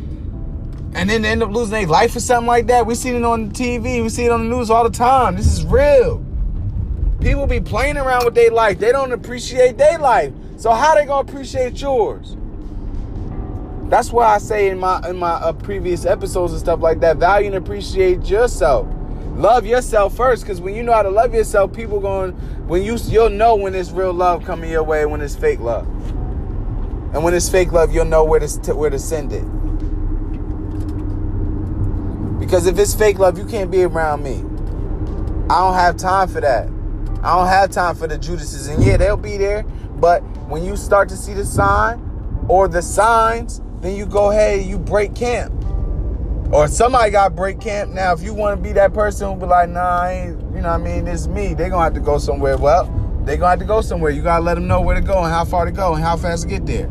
and 0.95 1.11
then 1.11 1.25
end 1.25 1.43
up 1.43 1.51
losing 1.51 1.73
their 1.73 1.87
life 1.89 2.15
or 2.15 2.21
something 2.21 2.47
like 2.47 2.69
that? 2.69 2.87
We 2.87 2.95
see 2.95 3.11
it 3.11 3.25
on 3.25 3.51
TV, 3.51 4.01
we 4.03 4.09
see 4.09 4.27
it 4.27 4.31
on 4.31 4.49
the 4.49 4.57
news 4.57 4.71
all 4.71 4.85
the 4.85 4.97
time. 4.97 5.35
This 5.35 5.53
is 5.53 5.65
real. 5.65 6.25
People 7.21 7.49
be 7.49 7.61
playing 7.61 7.97
around 7.97 8.25
with 8.25 8.37
their 8.37 8.53
life. 8.53 8.79
They 8.79 8.93
don't 8.93 9.11
appreciate 9.11 9.79
their 9.79 9.99
life. 9.99 10.33
So 10.59 10.71
how 10.71 10.95
they 10.95 11.07
gonna 11.07 11.29
appreciate 11.29 11.81
yours? 11.81 12.37
That's 13.89 14.13
why 14.13 14.35
I 14.35 14.39
say 14.39 14.69
in 14.69 14.79
my 14.79 15.01
in 15.09 15.17
my 15.17 15.33
uh, 15.33 15.55
previous 15.55 16.05
episodes 16.07 16.53
and 16.53 16.61
stuff 16.61 16.81
like 16.81 17.01
that, 17.01 17.17
value 17.17 17.49
and 17.49 17.57
appreciate 17.57 18.27
yourself. 18.27 18.87
Love 19.35 19.67
yourself 19.67 20.17
first, 20.17 20.43
because 20.43 20.61
when 20.61 20.75
you 20.75 20.85
know 20.85 20.93
how 20.93 21.03
to 21.03 21.11
love 21.11 21.35
yourself, 21.35 21.73
people 21.73 21.99
going 21.99 22.33
when 22.69 22.83
you 22.83 22.97
you'll 23.07 23.31
know 23.31 23.57
when 23.57 23.75
it's 23.75 23.91
real 23.91 24.13
love 24.13 24.45
coming 24.45 24.71
your 24.71 24.85
way, 24.85 25.05
when 25.07 25.21
it's 25.21 25.35
fake 25.35 25.59
love, 25.59 25.87
and 27.13 27.25
when 27.25 27.35
it's 27.35 27.49
fake 27.49 27.73
love, 27.73 27.93
you'll 27.95 28.05
know 28.05 28.25
where 28.25 28.41
to 28.41 28.75
where 28.75 28.91
to 28.91 28.99
send 28.99 29.33
it. 29.33 29.45
Because 32.39 32.67
if 32.67 32.79
it's 32.79 32.95
fake 32.95 33.19
love, 33.19 33.39
you 33.39 33.45
can't 33.45 33.71
be 33.71 33.83
around 33.83 34.23
me. 34.23 34.37
I 35.51 35.61
don't 35.61 35.75
have 35.75 35.97
time 35.97 36.29
for 36.29 36.41
that. 36.41 36.69
I 37.23 37.37
don't 37.37 37.49
have 37.49 37.71
time 37.71 37.97
for 37.97 38.07
the 38.07 38.17
Judases, 38.17 38.69
and 38.69 38.83
yeah, 38.85 38.97
they'll 38.97 39.17
be 39.17 39.37
there. 39.37 39.63
But 39.63 40.21
when 40.49 40.65
you 40.65 40.77
start 40.77 41.09
to 41.09 41.17
see 41.17 41.35
the 41.35 41.45
sign 41.45 42.01
or 42.49 42.69
the 42.69 42.81
signs 42.81 43.61
then 43.81 43.95
you 43.95 44.07
go 44.07 44.31
hey, 44.31 44.63
you 44.63 44.79
break 44.79 45.15
camp. 45.15 45.53
Or 46.53 46.67
somebody 46.67 47.11
got 47.11 47.37
break 47.37 47.61
camp. 47.61 47.93
Now, 47.93 48.13
if 48.13 48.23
you 48.23 48.33
want 48.33 48.57
to 48.57 48.63
be 48.63 48.73
that 48.73 48.95
person 48.95 49.29
who 49.29 49.39
be 49.39 49.47
like, 49.47 49.69
nah, 49.69 50.01
I 50.01 50.13
ain't, 50.13 50.41
you 50.55 50.63
know 50.63 50.69
what 50.69 50.69
I 50.69 50.79
mean, 50.79 51.07
it's 51.07 51.27
me, 51.27 51.55
They're 51.55 51.69
gonna 51.69 51.85
have 51.85 51.95
to 51.95 52.01
go 52.01 52.19
somewhere. 52.19 52.57
Well, 52.57 52.87
they're 53.25 53.37
gonna 53.37 53.51
have 53.51 53.59
to 53.59 53.65
go 53.67 53.83
somewhere. 53.83 54.11
You 54.11 54.23
gotta 54.23 54.43
let 54.43 54.55
them 54.55 54.67
know 54.67 54.81
where 54.81 54.95
to 54.95 55.03
go 55.03 55.23
and 55.23 55.33
how 55.33 55.45
far 55.45 55.67
to 55.67 55.71
go 55.71 55.95
and 55.95 56.03
how 56.03 56.17
fast 56.17 56.45
to 56.45 56.49
get 56.49 56.65
there. 56.65 56.89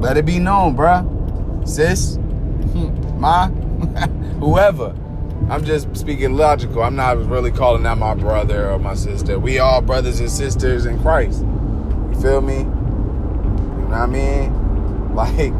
Let 0.00 0.16
it 0.16 0.26
be 0.26 0.38
known, 0.38 0.76
bruh. 0.76 1.04
Sis, 1.66 2.16
hmm. 2.16 3.20
ma, 3.20 3.48
whoever. 4.38 4.94
I'm 5.48 5.64
just 5.64 5.96
speaking 5.96 6.36
logical. 6.36 6.82
I'm 6.82 6.96
not 6.96 7.18
really 7.26 7.50
calling 7.52 7.86
out 7.86 7.98
my 7.98 8.14
brother 8.14 8.70
or 8.70 8.78
my 8.78 8.94
sister. 8.94 9.38
We 9.38 9.58
all 9.58 9.80
brothers 9.80 10.18
and 10.20 10.30
sisters 10.30 10.86
in 10.86 11.00
Christ. 11.00 11.42
You 11.42 12.18
feel 12.20 12.40
me? 12.40 12.58
You 12.58 12.64
know 12.64 13.88
what 13.88 13.98
I 13.98 14.06
mean? 14.06 14.62
Like, 15.16 15.52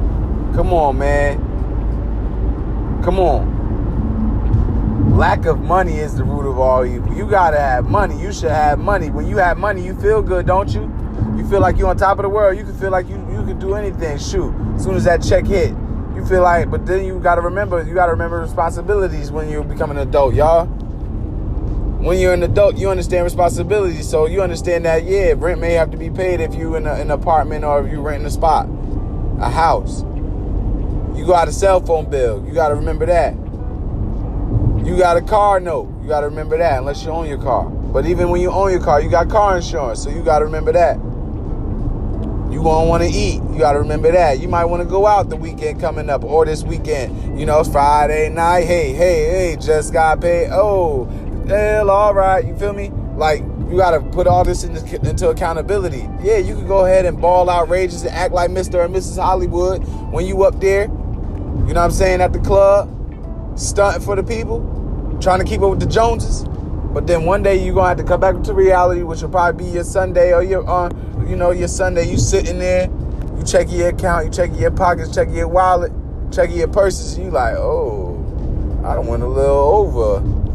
come 0.55 0.75
on, 0.75 0.99
man. 0.99 1.39
Come 3.03 3.19
on. 3.19 3.57
Lack 5.17 5.47
of 5.47 5.61
money 5.61 5.97
is 5.97 6.15
the 6.15 6.25
root 6.25 6.47
of 6.47 6.59
all 6.59 6.85
evil. 6.85 7.11
You 7.15 7.27
gotta 7.27 7.59
have 7.59 7.87
money. 7.87 8.21
You 8.21 8.35
should 8.35 8.51
have 8.51 8.79
money. 8.79 9.09
When 9.09 9.27
you 9.27 9.39
have 9.39 9.57
money, 9.57 9.83
you 9.83 9.95
feel 9.99 10.21
good, 10.21 10.45
don't 10.45 10.69
you? 10.75 10.93
You 11.39 11.49
feel 11.49 11.61
like 11.61 11.79
you're 11.79 11.89
on 11.89 11.97
top 11.97 12.19
of 12.19 12.25
the 12.25 12.29
world. 12.29 12.59
You 12.59 12.65
can 12.65 12.77
feel 12.77 12.91
like 12.91 13.09
you, 13.09 13.17
you 13.31 13.36
can 13.47 13.59
do 13.59 13.75
anything. 13.75 14.19
Shoot. 14.19 14.55
As 14.75 14.85
soon 14.85 14.97
as 14.97 15.05
that 15.05 15.23
check 15.23 15.47
hit, 15.47 15.71
you 16.15 16.25
feel 16.27 16.43
like, 16.43 16.71
but 16.71 16.85
then 16.87 17.05
you 17.05 17.19
gotta 17.19 17.41
remember, 17.41 17.83
you 17.83 17.95
gotta 17.95 18.13
remember 18.13 18.41
responsibilities 18.41 19.31
when 19.31 19.49
you 19.49 19.63
become 19.63 19.91
an 19.91 19.99
adult, 19.99 20.35
y'all. 20.35 20.67
When 20.67 22.19
you're 22.19 22.35
an 22.35 22.43
adult, 22.43 22.77
you 22.77 22.91
understand 22.91 23.25
responsibilities. 23.25 24.09
So 24.09 24.27
you 24.27 24.43
understand 24.43 24.85
that, 24.85 25.05
yeah, 25.05 25.35
rent 25.37 25.61
may 25.61 25.73
have 25.73 25.91
to 25.93 25.97
be 25.97 26.11
paid 26.11 26.41
if 26.41 26.55
you 26.55 26.77
in 26.77 26.87
a, 26.87 26.95
an 26.95 27.11
apartment 27.11 27.65
or 27.65 27.85
if 27.85 27.91
you 27.91 28.01
rent 28.01 28.27
a 28.27 28.31
spot 28.31 28.69
a 29.41 29.51
house. 29.51 30.03
You 31.17 31.27
got 31.27 31.49
a 31.49 31.53
cell 31.53 31.81
phone 31.81 32.09
bill. 32.09 32.45
You 32.47 32.53
got 32.53 32.69
to 32.69 32.75
remember 32.75 33.07
that. 33.07 33.35
You 34.87 34.97
got 34.97 35.17
a 35.17 35.23
car 35.23 35.61
note. 35.61 35.93
You 36.03 36.09
got 36.09 36.21
to 36.21 36.29
remember 36.29 36.59
that 36.59 36.79
unless 36.79 37.05
you 37.05 37.11
own 37.11 37.29
your 37.29 37.41
car. 37.41 37.69
But 37.69 38.07
even 38.07 38.31
when 38.31 38.41
you 38.41 38.51
own 38.51 38.71
your 38.71 38.81
car, 38.81 39.01
you 39.01 39.11
got 39.11 39.29
car 39.29 39.57
insurance. 39.57 40.03
So 40.03 40.11
you 40.11 40.23
got 40.23 40.41
to 40.41 40.45
remember 40.45 40.73
that. 40.73 40.99
You 42.51 42.63
gonna 42.63 42.89
want 42.89 43.03
to 43.03 43.09
eat. 43.09 43.43
You 43.53 43.59
got 43.59 43.73
to 43.73 43.81
remember 43.81 44.13
that. 44.13 44.39
You 44.41 44.49
might 44.49 44.67
want 44.67 44.83
to 44.83 44.89
go 44.89 45.07
out 45.07 45.29
the 45.29 45.37
weekend 45.37 45.81
coming 45.81 46.09
up 46.09 46.25
or 46.25 46.45
this 46.45 46.63
weekend. 46.63 47.39
You 47.39 47.45
know, 47.45 47.65
Friday 47.65 48.29
night. 48.29 48.65
Hey, 48.65 48.93
hey, 48.93 49.25
hey, 49.25 49.57
just 49.61 49.93
got 49.93 50.21
paid. 50.21 50.51
Oh, 50.53 51.07
hell, 51.49 51.91
all 51.91 52.15
right. 52.15 52.45
You 52.47 52.57
feel 52.57 52.73
me? 52.73 52.91
Like, 53.17 53.43
you 53.69 53.77
got 53.77 53.93
to 53.93 54.01
put 54.01 54.27
all 54.27 54.45
this 54.45 54.63
into, 54.63 55.29
accountability. 55.29 56.09
Yeah, 56.23 56.39
you 56.39 56.55
can 56.55 56.69
go 56.69 56.85
ahead 56.85 57.05
and 57.05 57.21
ball 57.21 57.51
outrageous 57.51 58.03
and 58.03 58.11
act 58.11 58.33
like 58.33 58.51
Mr. 58.51 58.85
and 58.85 58.95
Mrs. 58.95 59.21
Hollywood 59.21 59.83
when 60.13 60.25
you 60.25 60.45
up 60.45 60.61
there, 60.61 60.83
you 60.83 60.89
know 60.89 61.65
what 61.65 61.79
I'm 61.79 61.91
saying, 61.91 62.21
at 62.21 62.33
the 62.33 62.39
club, 62.39 62.89
stunting 63.59 64.03
for 64.03 64.15
the 64.15 64.23
people, 64.23 64.61
trying 65.21 65.41
to 65.41 65.45
keep 65.45 65.63
up 65.63 65.71
with 65.71 65.81
the 65.81 65.87
Joneses. 65.87 66.45
But 66.93 67.07
then 67.07 67.25
one 67.25 67.43
day 67.43 67.63
you're 67.63 67.75
gonna 67.75 67.89
have 67.89 67.99
to 67.99 68.05
come 68.05 68.21
back 68.21 68.41
to 68.45 68.55
reality, 68.55 69.03
which 69.03 69.21
will 69.21 69.29
probably 69.31 69.65
be 69.65 69.71
your 69.71 69.85
Sunday 69.85 70.33
or 70.33 70.43
your 70.43 70.67
uh, 70.69 70.89
you 71.29 71.37
know, 71.37 71.51
your 71.51 71.69
Sunday. 71.69 72.09
You 72.09 72.19
sitting 72.19 72.59
there, 72.59 72.91
you 73.37 73.45
checking 73.45 73.77
your 73.77 73.89
account, 73.89 74.27
you 74.27 74.31
checking 74.31 74.57
your 74.57 74.71
pockets, 74.71 75.15
checking 75.15 75.35
your 75.35 75.49
wallet, 75.49 75.93
checking 76.33 76.57
your 76.57 76.69
purses, 76.69 77.19
you 77.19 77.31
like, 77.31 77.57
oh, 77.57 78.15
I 78.85 78.95
don't 78.95 79.07
want 79.07 79.23
a 79.23 79.29
little 79.29 79.57
over. 79.57 80.47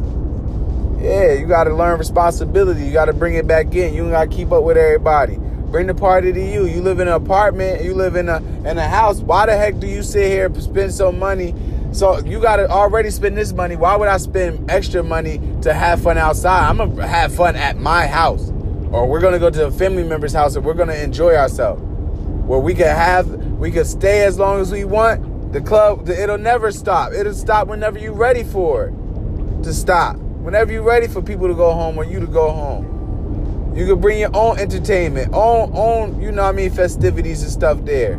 Yeah, 1.01 1.34
you 1.34 1.48
got 1.48 1.63
to 1.63 1.74
learn 1.74 1.98
responsibility. 1.98 2.86
You 2.86 2.94
got 2.94 3.06
to 3.06 3.13
bring 3.13 3.34
it 3.34 3.48
back 3.48 3.74
in. 3.74 3.94
You 3.94 4.10
got 4.12 4.30
to 4.30 4.36
keep 4.36 4.51
up 4.51 4.63
with 4.63 4.78
everybody. 4.78 5.38
Bring 5.72 5.88
the 5.88 5.96
party 5.96 6.32
to 6.32 6.40
you. 6.40 6.66
You 6.68 6.82
live 6.82 7.00
in 7.00 7.08
an 7.08 7.13
apartment. 7.13 7.84
You 7.84 7.96
live 7.96 8.16
in 8.16 8.30
a 8.30 8.38
in 8.38 8.78
a 8.78 8.88
house. 8.88 9.20
Why 9.22 9.46
the 9.48 9.58
heck 9.58 9.80
do 9.80 9.88
you 9.88 10.04
sit 10.04 10.28
here 10.28 10.46
and 10.46 10.62
spend 10.62 10.94
so 10.94 11.12
money? 11.12 11.56
So 11.92 12.20
you 12.20 12.40
got 12.40 12.58
to 12.58 12.70
already 12.70 13.10
spend 13.10 13.36
this 13.36 13.51
money. 13.51 13.75
Why 13.75 13.96
would 13.96 14.10
I 14.10 14.18
spend 14.18 14.70
extra 14.70 15.01
money 15.01 15.42
to 15.62 15.74
have 15.74 16.04
fun 16.04 16.18
outside? 16.18 16.70
I'm 16.70 16.78
gonna 16.78 17.08
have 17.08 17.34
fun 17.34 17.56
at 17.56 17.80
my 17.80 18.06
house, 18.06 18.50
or 18.91 19.07
we're 19.07 19.21
gonna 19.21 19.39
go 19.39 19.50
to 19.50 19.67
a 19.67 19.71
family 19.71 20.03
member's 20.03 20.33
house 20.33 20.55
and 20.55 20.65
we're 20.65 20.74
gonna 20.74 20.93
enjoy 20.95 21.36
ourselves, 21.36 21.81
where 21.81 22.60
we 22.60 22.74
can 22.74 22.95
have 22.95 23.27
we 23.57 23.71
can 23.71 23.86
stay 23.86 24.24
as 24.24 24.39
long 24.39 24.60
as 24.60 24.71
we 24.71 24.83
want. 24.83 25.53
The 25.53 25.62
club, 25.62 26.10
it'll 26.10 26.38
never 26.38 26.71
stop. 26.71 27.13
It'll 27.13 27.33
stop 27.33 27.67
whenever 27.67 28.00
you're 28.00 28.13
ready 28.13 28.43
for 28.43 28.86
it 28.88 29.63
to 29.63 29.74
stop. 29.74 30.17
Whenever 30.17 30.71
you're 30.71 30.81
ready 30.81 31.07
for 31.07 31.21
people 31.21 31.48
to 31.48 31.53
go 31.53 31.71
home 31.74 31.98
or 31.98 32.03
you 32.03 32.19
to 32.19 32.27
go 32.27 32.51
home. 32.51 33.74
You 33.75 33.86
can 33.86 34.01
bring 34.01 34.19
your 34.19 34.36
own 34.36 34.57
entertainment, 34.60 35.33
own 35.33 35.71
own, 35.74 36.19
you 36.19 36.31
know 36.31 36.43
what 36.43 36.50
I 36.50 36.51
mean, 36.53 36.71
festivities 36.71 37.43
and 37.43 37.51
stuff 37.51 37.86
there. 37.86 38.13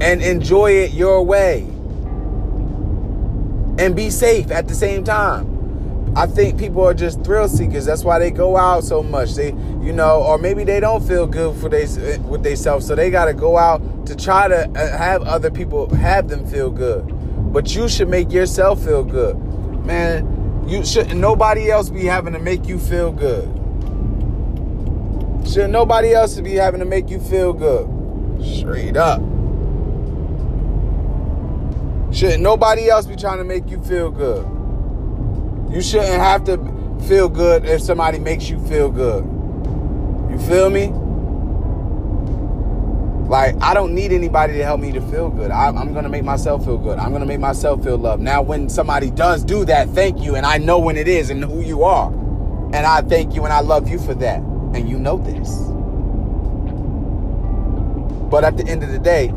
And 0.00 0.22
enjoy 0.22 0.72
it 0.72 0.92
your 0.92 1.22
way. 1.22 1.62
And 3.78 3.96
be 3.96 4.10
safe 4.10 4.50
at 4.50 4.68
the 4.68 4.74
same 4.74 5.04
time. 5.04 5.49
I 6.16 6.26
think 6.26 6.58
people 6.58 6.82
are 6.82 6.94
just 6.94 7.22
thrill 7.22 7.48
seekers. 7.48 7.84
That's 7.84 8.02
why 8.02 8.18
they 8.18 8.30
go 8.30 8.56
out 8.56 8.82
so 8.82 9.02
much. 9.02 9.34
They, 9.34 9.48
you 9.80 9.92
know, 9.92 10.22
or 10.22 10.38
maybe 10.38 10.64
they 10.64 10.80
don't 10.80 11.06
feel 11.06 11.26
good 11.26 11.56
for 11.56 11.68
they 11.68 11.86
with 12.18 12.42
themselves, 12.42 12.86
so 12.86 12.94
they 12.96 13.10
got 13.10 13.26
to 13.26 13.34
go 13.34 13.56
out 13.56 14.06
to 14.06 14.16
try 14.16 14.48
to 14.48 14.68
uh, 14.70 14.98
have 14.98 15.22
other 15.22 15.50
people 15.50 15.94
have 15.94 16.28
them 16.28 16.44
feel 16.46 16.70
good. 16.70 17.06
But 17.52 17.74
you 17.74 17.88
should 17.88 18.08
make 18.08 18.32
yourself 18.32 18.84
feel 18.84 19.04
good. 19.04 19.36
Man, 19.84 20.64
you 20.66 20.84
should 20.84 21.14
nobody 21.16 21.70
else 21.70 21.90
be 21.90 22.04
having 22.04 22.32
to 22.32 22.40
make 22.40 22.66
you 22.66 22.78
feel 22.78 23.12
good. 23.12 23.48
Should 25.48 25.70
nobody 25.70 26.12
else 26.12 26.38
be 26.40 26.54
having 26.54 26.80
to 26.80 26.86
make 26.86 27.08
you 27.08 27.20
feel 27.20 27.52
good. 27.52 27.88
Straight 28.44 28.96
up. 28.96 29.20
Should 32.12 32.40
nobody 32.40 32.88
else 32.88 33.06
be 33.06 33.14
trying 33.14 33.38
to 33.38 33.44
make 33.44 33.70
you 33.70 33.80
feel 33.84 34.10
good. 34.10 34.59
You 35.70 35.80
shouldn't 35.80 36.20
have 36.20 36.44
to 36.44 36.58
feel 37.06 37.28
good 37.28 37.64
if 37.64 37.80
somebody 37.80 38.18
makes 38.18 38.50
you 38.50 38.58
feel 38.66 38.90
good. 38.90 39.24
You 40.30 40.38
feel 40.48 40.68
me? 40.68 40.88
Like, 43.28 43.54
I 43.62 43.74
don't 43.74 43.94
need 43.94 44.10
anybody 44.10 44.54
to 44.54 44.64
help 44.64 44.80
me 44.80 44.90
to 44.90 45.00
feel 45.02 45.30
good. 45.30 45.52
I, 45.52 45.68
am 45.68 45.92
going 45.92 46.02
to 46.02 46.08
make 46.08 46.24
myself 46.24 46.64
feel 46.64 46.78
good. 46.78 46.98
I'm 46.98 47.10
going 47.10 47.20
to 47.20 47.26
make 47.26 47.38
myself 47.38 47.84
feel 47.84 47.96
loved. 47.96 48.20
Now, 48.20 48.42
when 48.42 48.68
somebody 48.68 49.12
does 49.12 49.44
do 49.44 49.64
that, 49.66 49.88
thank 49.90 50.20
you. 50.20 50.34
And 50.34 50.44
I 50.44 50.58
know 50.58 50.80
when 50.80 50.96
it 50.96 51.06
is 51.06 51.30
and 51.30 51.44
who 51.44 51.60
you 51.60 51.84
are. 51.84 52.12
And 52.72 52.86
I 52.86 53.02
thank 53.02 53.36
you 53.36 53.44
and 53.44 53.52
I 53.52 53.60
love 53.60 53.88
you 53.88 54.00
for 54.00 54.14
that. 54.14 54.40
And 54.74 54.88
you 54.88 54.98
know 54.98 55.18
this. 55.18 55.48
But 58.28 58.42
at 58.42 58.56
the 58.56 58.66
end 58.66 58.82
of 58.82 58.90
the 58.90 58.98
day, 58.98 59.32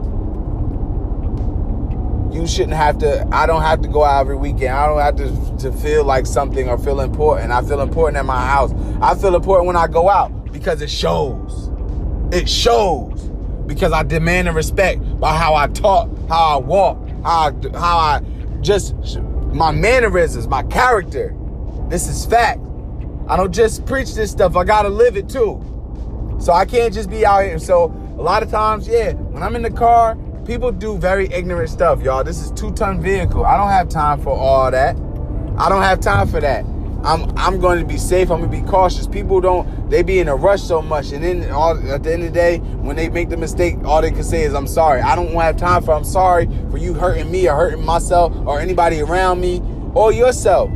you 2.34 2.48
shouldn't 2.48 2.74
have 2.74 2.98
to, 3.00 3.28
I 3.32 3.46
don't 3.46 3.62
have 3.62 3.82
to 3.84 3.88
go 3.88 4.04
out 4.04 4.22
every 4.22 4.36
weekend. 4.36 4.74
I 4.75 4.88
don't 4.88 5.00
have 5.00 5.16
to, 5.18 5.70
to 5.70 5.78
feel 5.78 6.04
like 6.04 6.25
something 6.25 6.68
or 6.68 6.78
feel 6.78 7.00
important. 7.02 7.52
I 7.52 7.62
feel 7.62 7.82
important 7.82 8.18
at 8.18 8.25
my 8.25 8.46
house. 8.46 8.74
I 9.02 9.16
feel 9.16 9.36
important 9.36 9.68
when 9.68 9.75
I 9.75 9.88
go 9.88 10.10
out 10.10 10.52
because 10.52 10.82
it 10.82 10.90
shows. 10.90 11.70
It 12.32 12.50
shows 12.50 13.30
because 13.68 13.92
I 13.92 14.04
demand 14.04 14.48
and 14.48 14.58
respect 14.58 15.02
by 15.20 15.38
how 15.38 15.54
I 15.54 15.68
talk, 15.68 16.10
how 16.28 16.44
I 16.44 16.58
walk, 16.58 16.98
how 17.24 17.50
I, 17.50 17.78
how 17.78 17.98
I 17.98 18.22
just 18.62 18.96
my 19.54 19.72
mannerisms, 19.72 20.48
my 20.48 20.63
character. 20.63 21.36
This 21.90 22.08
is 22.08 22.25
fact. 22.25 22.60
I 23.28 23.38
don't 23.38 23.54
just 23.54 23.86
preach 23.86 24.16
this 24.16 24.32
stuff. 24.32 24.56
I 24.56 24.63
gotta 24.63 24.90
live 24.90 25.16
it 25.16 25.30
too. 25.30 25.62
So 26.40 26.52
I 26.52 26.66
can't 26.66 26.94
just 26.94 27.10
be 27.10 27.25
out 27.25 27.44
here. 27.46 27.60
So 27.60 27.86
a 28.18 28.22
lot 28.22 28.44
of 28.44 28.50
times, 28.50 28.88
yeah, 28.88 29.13
when 29.13 29.44
I'm 29.44 29.56
in 29.56 29.62
the 29.62 29.72
car, 29.72 30.18
people 30.46 30.72
do 30.72 30.98
very 30.98 31.32
ignorant 31.32 31.70
stuff, 31.70 32.02
y'all. 32.02 32.24
This 32.24 32.42
is 32.42 32.52
two 32.52 32.72
ton 32.74 33.02
vehicle. 33.02 33.46
I 33.46 33.58
don't 33.58 33.70
have 33.70 33.90
time 33.90 34.22
for 34.22 34.38
all 34.38 34.70
that. 34.72 34.96
I 35.58 35.70
don't 35.70 35.84
have 35.84 36.00
time 36.00 36.28
for 36.28 36.42
that. 36.42 36.66
I'm 37.04 37.38
I'm 37.38 37.60
going 37.60 37.80
to 37.80 37.86
be 37.86 37.98
safe. 37.98 38.32
I'm 38.32 38.40
going 38.40 38.52
to 38.52 38.62
be 38.62 38.70
cautious. 38.70 39.08
People 39.08 39.42
don't 39.42 39.90
they 39.90 40.04
be 40.04 40.20
in 40.20 40.28
a 40.28 40.36
rush 40.36 40.62
so 40.62 40.82
much, 40.82 41.12
and 41.12 41.24
then 41.24 41.52
all, 41.52 41.78
at 41.92 42.04
the 42.04 42.14
end 42.14 42.24
of 42.24 42.30
the 42.30 42.34
day, 42.34 42.58
when 42.58 42.96
they 42.96 43.10
make 43.10 43.30
the 43.30 43.38
mistake, 43.38 43.76
all 43.84 44.02
they 44.02 44.12
can 44.12 44.24
say 44.24 44.44
is 44.44 44.54
I'm 44.54 44.68
sorry. 44.68 45.02
I 45.02 45.16
don't 45.16 45.32
have 45.34 45.58
time 45.58 45.84
for 45.84 45.94
I'm 45.94 46.06
sorry 46.06 46.48
for 46.72 46.78
you 46.78 46.94
hurting 46.94 47.30
me 47.32 47.48
or 47.50 47.56
hurting 47.56 47.84
myself 47.84 48.34
or 48.46 48.60
anybody 48.60 49.02
around 49.02 49.42
me 49.42 49.62
or 49.94 50.12
yourself. 50.12 50.70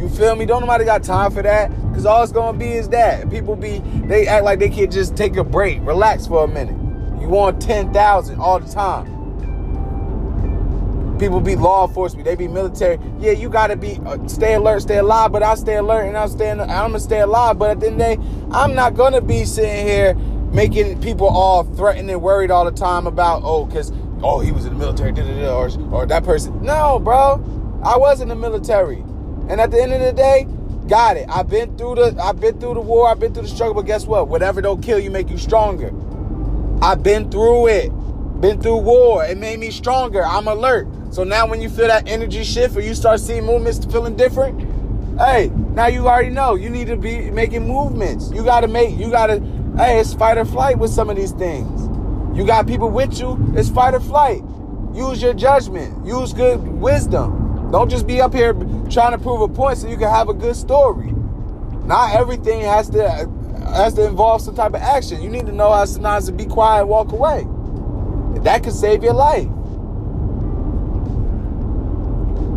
You 0.00 0.08
feel 0.08 0.34
me? 0.34 0.46
Don't 0.46 0.62
nobody 0.62 0.84
got 0.84 1.04
time 1.04 1.30
for 1.30 1.42
that. 1.42 1.70
Cause 1.70 1.92
Cause 1.94 2.06
all 2.06 2.22
it's 2.22 2.32
gonna 2.32 2.58
be 2.58 2.72
is 2.72 2.88
that. 2.88 3.30
People 3.30 3.54
be 3.54 3.78
they 4.06 4.26
act 4.26 4.44
like 4.44 4.58
they 4.58 4.70
can't 4.70 4.92
just 4.92 5.16
take 5.16 5.36
a 5.36 5.44
break, 5.44 5.78
relax 5.82 6.26
for 6.26 6.44
a 6.44 6.48
minute. 6.48 6.81
You 7.22 7.28
want 7.28 7.62
10,000 7.62 8.40
all 8.40 8.58
the 8.58 8.70
time. 8.70 9.06
People 11.20 11.40
be 11.40 11.54
law 11.54 11.86
enforcement, 11.86 12.24
they 12.24 12.34
be 12.34 12.48
military. 12.48 12.98
Yeah, 13.20 13.30
you 13.30 13.48
gotta 13.48 13.76
be 13.76 14.00
uh, 14.04 14.26
stay 14.26 14.54
alert, 14.54 14.80
stay 14.80 14.98
alive. 14.98 15.30
But 15.30 15.44
I 15.44 15.54
stay 15.54 15.76
alert 15.76 16.08
and 16.08 16.18
I'm 16.18 16.28
staying. 16.28 16.60
I'm 16.60 16.66
gonna 16.66 16.98
stay 16.98 17.20
alive. 17.20 17.60
But 17.60 17.70
at 17.70 17.78
the 17.78 17.86
end 17.86 18.02
of 18.02 18.08
the 18.08 18.16
day, 18.16 18.48
I'm 18.50 18.74
not 18.74 18.96
gonna 18.96 19.20
be 19.20 19.44
sitting 19.44 19.86
here 19.86 20.14
making 20.52 21.00
people 21.00 21.28
all 21.28 21.62
threatened 21.62 22.10
and 22.10 22.20
worried 22.20 22.50
all 22.50 22.64
the 22.64 22.72
time 22.72 23.06
about 23.06 23.42
oh, 23.44 23.66
cause 23.66 23.92
oh 24.24 24.40
he 24.40 24.50
was 24.50 24.64
in 24.64 24.72
the 24.72 24.78
military, 24.80 25.12
or 25.46 25.70
or 25.94 26.06
that 26.06 26.24
person. 26.24 26.60
No, 26.60 26.98
bro, 26.98 27.34
I 27.84 27.96
was 27.98 28.20
in 28.20 28.26
the 28.26 28.34
military, 28.34 28.98
and 29.48 29.60
at 29.60 29.70
the 29.70 29.80
end 29.80 29.92
of 29.92 30.00
the 30.00 30.12
day, 30.12 30.48
got 30.88 31.16
it. 31.16 31.28
I've 31.28 31.48
been 31.48 31.78
through 31.78 31.94
the 31.94 32.16
I've 32.20 32.40
been 32.40 32.58
through 32.58 32.74
the 32.74 32.80
war. 32.80 33.08
I've 33.08 33.20
been 33.20 33.32
through 33.32 33.44
the 33.44 33.48
struggle. 33.48 33.74
But 33.74 33.86
guess 33.86 34.06
what? 34.06 34.26
Whatever 34.26 34.60
don't 34.60 34.82
kill 34.82 34.98
you 34.98 35.12
make 35.12 35.30
you 35.30 35.38
stronger. 35.38 35.92
I've 36.82 37.04
been 37.04 37.30
through 37.30 37.68
it. 37.68 37.88
Been 38.40 38.60
through 38.60 38.78
war. 38.78 39.24
It 39.24 39.38
made 39.38 39.60
me 39.60 39.70
stronger. 39.70 40.26
I'm 40.26 40.48
alert. 40.48 40.88
So 41.12 41.22
now 41.22 41.46
when 41.46 41.60
you 41.60 41.68
feel 41.68 41.86
that 41.86 42.08
energy 42.08 42.42
shift 42.42 42.76
or 42.76 42.80
you 42.80 42.96
start 42.96 43.20
seeing 43.20 43.44
movements 43.46 43.84
feeling 43.84 44.16
different, 44.16 44.60
hey, 45.16 45.52
now 45.74 45.86
you 45.86 46.08
already 46.08 46.30
know 46.30 46.56
you 46.56 46.68
need 46.68 46.88
to 46.88 46.96
be 46.96 47.30
making 47.30 47.68
movements. 47.68 48.32
You 48.32 48.42
gotta 48.42 48.66
make, 48.66 48.98
you 48.98 49.12
gotta, 49.12 49.38
hey, 49.76 50.00
it's 50.00 50.12
fight 50.12 50.38
or 50.38 50.44
flight 50.44 50.76
with 50.76 50.90
some 50.90 51.08
of 51.08 51.14
these 51.14 51.30
things. 51.30 51.82
You 52.36 52.44
got 52.44 52.66
people 52.66 52.90
with 52.90 53.16
you, 53.20 53.38
it's 53.54 53.68
fight 53.68 53.94
or 53.94 54.00
flight. 54.00 54.42
Use 54.92 55.22
your 55.22 55.34
judgment, 55.34 56.04
use 56.04 56.32
good 56.32 56.58
wisdom. 56.66 57.70
Don't 57.70 57.90
just 57.90 58.08
be 58.08 58.20
up 58.20 58.34
here 58.34 58.54
trying 58.90 59.12
to 59.12 59.18
prove 59.18 59.40
a 59.40 59.48
point 59.48 59.78
so 59.78 59.88
you 59.88 59.96
can 59.96 60.10
have 60.10 60.28
a 60.28 60.34
good 60.34 60.56
story. 60.56 61.12
Not 61.84 62.16
everything 62.16 62.62
has 62.62 62.90
to 62.90 63.28
has 63.64 63.94
to 63.94 64.06
involve 64.06 64.42
some 64.42 64.54
type 64.54 64.74
of 64.74 64.82
action. 64.82 65.22
You 65.22 65.30
need 65.30 65.46
to 65.46 65.52
know 65.52 65.72
how 65.72 65.84
sometimes 65.84 66.26
to 66.26 66.32
be 66.32 66.46
quiet 66.46 66.80
and 66.80 66.88
walk 66.88 67.12
away. 67.12 67.46
That 68.42 68.64
could 68.64 68.72
save 68.72 69.02
your 69.02 69.14
life. 69.14 69.48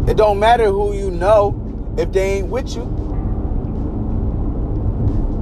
It 0.10 0.18
don't 0.18 0.40
matter 0.40 0.66
who 0.66 0.94
you 0.94 1.12
know 1.12 1.94
if 1.98 2.12
they 2.12 2.38
ain't 2.38 2.48
with 2.48 2.76
you. 2.76 2.84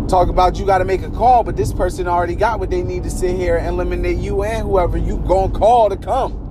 Talk 0.10 0.30
about 0.30 0.60
you 0.60 0.66
got 0.66 0.78
to 0.78 0.86
make 0.86 1.02
a 1.02 1.10
call, 1.10 1.44
but 1.44 1.56
this 1.56 1.74
person 1.74 2.08
already 2.08 2.36
got 2.36 2.60
what 2.60 2.70
they 2.70 2.84
need 2.84 3.04
to 3.04 3.10
sit 3.10 3.36
here 3.36 3.58
and 3.58 3.68
eliminate 3.70 4.18
you 4.18 4.44
and 4.44 4.68
whoever 4.68 4.98
you 4.98 5.18
gonna 5.28 5.52
call 5.52 5.90
to 5.90 5.98
come. 5.98 6.44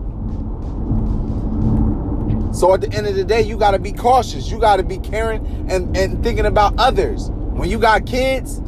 So 2.52 2.74
at 2.74 2.82
the 2.82 2.92
end 2.92 3.06
of 3.06 3.14
the 3.14 3.24
day, 3.24 3.40
you 3.40 3.56
got 3.56 3.70
to 3.70 3.78
be 3.78 3.92
cautious. 3.92 4.50
You 4.50 4.58
got 4.60 4.76
to 4.76 4.82
be 4.82 4.98
caring 4.98 5.44
and, 5.70 5.96
and 5.96 6.22
thinking 6.22 6.44
about 6.44 6.74
others. 6.78 7.30
When 7.30 7.70
you 7.70 7.78
got 7.78 8.04
kids, 8.04 8.60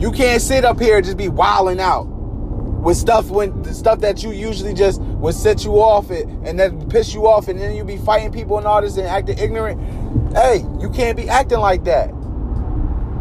you 0.00 0.10
can't 0.10 0.40
sit 0.40 0.64
up 0.64 0.80
here 0.80 0.96
and 0.96 1.04
just 1.04 1.18
be 1.18 1.28
wilding 1.28 1.78
out 1.78 2.04
with 2.04 2.96
stuff 2.96 3.28
when 3.28 3.62
stuff 3.74 4.00
that 4.00 4.22
you 4.22 4.32
usually 4.32 4.72
just 4.72 5.00
would 5.02 5.34
set 5.34 5.62
you 5.62 5.72
off 5.72 6.10
it 6.10 6.26
and 6.26 6.58
then 6.58 6.88
piss 6.88 7.12
you 7.12 7.26
off 7.26 7.48
and 7.48 7.60
then 7.60 7.76
you 7.76 7.84
be 7.84 7.98
fighting 7.98 8.32
people 8.32 8.56
and 8.56 8.66
all 8.66 8.80
this 8.80 8.96
and 8.96 9.06
acting 9.06 9.38
ignorant. 9.38 9.78
Hey, 10.34 10.64
you 10.80 10.88
can't 10.88 11.18
be 11.18 11.28
acting 11.28 11.58
like 11.58 11.84
that. 11.84 12.06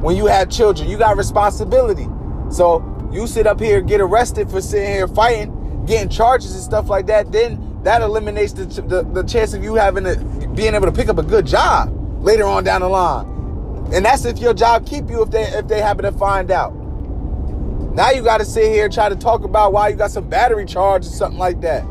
When 0.02 0.16
you 0.16 0.28
have 0.28 0.50
children, 0.50 0.90
you 0.90 0.98
got 0.98 1.18
responsibility. 1.18 2.08
So 2.50 3.10
you 3.12 3.28
sit 3.28 3.46
up 3.46 3.60
here, 3.60 3.82
get 3.82 4.00
arrested 4.00 4.50
for 4.50 4.62
sitting 4.62 4.88
here 4.88 5.10
fighting, 5.10 5.86
getting 5.86 6.08
charges 6.08 6.54
and 6.54 6.64
stuff 6.64 6.88
like 6.88 7.08
that, 7.08 7.34
then 7.34 7.82
that 7.84 8.02
eliminates 8.02 8.54
the, 8.54 8.66
the, 8.66 9.04
the 9.04 9.24
chance 9.24 9.54
of 9.54 9.62
you 9.62 9.76
having 9.76 10.06
to 10.06 10.16
being 10.56 10.74
able 10.76 10.86
to 10.86 10.94
pick 10.94 11.10
up 11.10 11.18
a 11.18 11.24
good 11.24 11.46
job 11.46 12.24
later 12.24 12.46
on 12.46 12.64
down 12.64 12.80
the 12.80 12.88
line. 12.88 13.39
And 13.92 14.06
that's 14.06 14.26
if 14.26 14.40
your 14.40 14.54
job 14.54 14.86
keep 14.86 15.10
you 15.10 15.24
if 15.24 15.32
they 15.32 15.44
if 15.44 15.68
they 15.68 15.82
happen 15.82 16.04
to 16.04 16.12
find 16.12 16.52
out. 16.52 16.74
Now 17.96 18.12
you 18.12 18.22
got 18.22 18.38
to 18.38 18.46
sit 18.46 18.72
here 18.72 18.86
and 18.86 18.94
try 18.94 19.10
to 19.10 19.16
talk 19.16 19.44
about 19.44 19.74
why 19.74 19.90
you 19.90 19.96
got 19.96 20.12
some 20.12 20.30
battery 20.30 20.66
charge 20.66 21.06
or 21.06 21.10
something 21.10 21.40
like 21.40 21.62
that. 21.62 21.84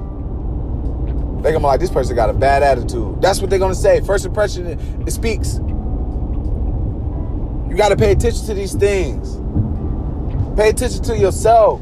They're 1.42 1.52
gonna 1.52 1.60
be 1.60 1.66
like, 1.66 1.80
this 1.80 1.90
person 1.90 2.16
got 2.16 2.30
a 2.30 2.34
bad 2.34 2.62
attitude. 2.62 3.20
That's 3.20 3.40
what 3.40 3.50
they're 3.50 3.58
gonna 3.58 3.74
say. 3.74 4.00
First 4.00 4.26
impression, 4.26 4.66
it, 5.06 5.10
speaks. 5.10 5.60
You 7.68 7.76
got 7.76 7.90
to 7.90 7.96
pay 7.96 8.12
attention 8.12 8.46
to 8.46 8.54
these 8.54 8.74
things. 8.74 9.36
Pay 10.56 10.70
attention 10.70 11.02
to 11.04 11.18
yourself. 11.18 11.80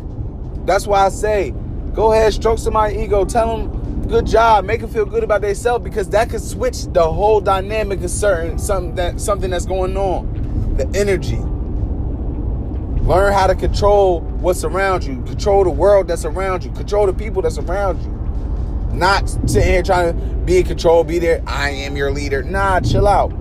That's 0.66 0.86
why 0.86 1.06
I 1.06 1.08
say, 1.10 1.52
go 1.94 2.12
ahead, 2.12 2.34
stroke 2.34 2.58
somebody's 2.58 2.98
ego. 2.98 3.24
Tell 3.24 3.56
them, 3.56 3.75
good 4.06 4.26
job. 4.26 4.64
Make 4.64 4.80
them 4.80 4.90
feel 4.90 5.04
good 5.04 5.24
about 5.24 5.42
themselves 5.42 5.84
because 5.84 6.08
that 6.10 6.30
could 6.30 6.40
switch 6.40 6.84
the 6.92 7.02
whole 7.02 7.40
dynamic 7.40 8.02
of 8.02 8.10
certain 8.10 8.58
something 8.58 8.94
that 8.94 9.20
something 9.20 9.50
that's 9.50 9.66
going 9.66 9.96
on. 9.96 10.76
The 10.76 10.86
energy. 10.98 11.38
Learn 13.06 13.32
how 13.32 13.46
to 13.46 13.54
control 13.54 14.20
what's 14.20 14.64
around 14.64 15.04
you. 15.04 15.22
Control 15.22 15.64
the 15.64 15.70
world 15.70 16.08
that's 16.08 16.24
around 16.24 16.64
you. 16.64 16.72
Control 16.72 17.06
the 17.06 17.12
people 17.12 17.42
that's 17.42 17.58
around 17.58 18.02
you. 18.02 18.96
Not 18.96 19.28
sitting 19.28 19.68
here 19.68 19.82
trying 19.82 20.18
to 20.18 20.36
be 20.44 20.58
in 20.58 20.64
control, 20.64 21.04
be 21.04 21.18
there. 21.18 21.42
I 21.46 21.70
am 21.70 21.96
your 21.96 22.10
leader. 22.10 22.42
Nah, 22.42 22.80
chill 22.80 23.06
out. 23.06 23.32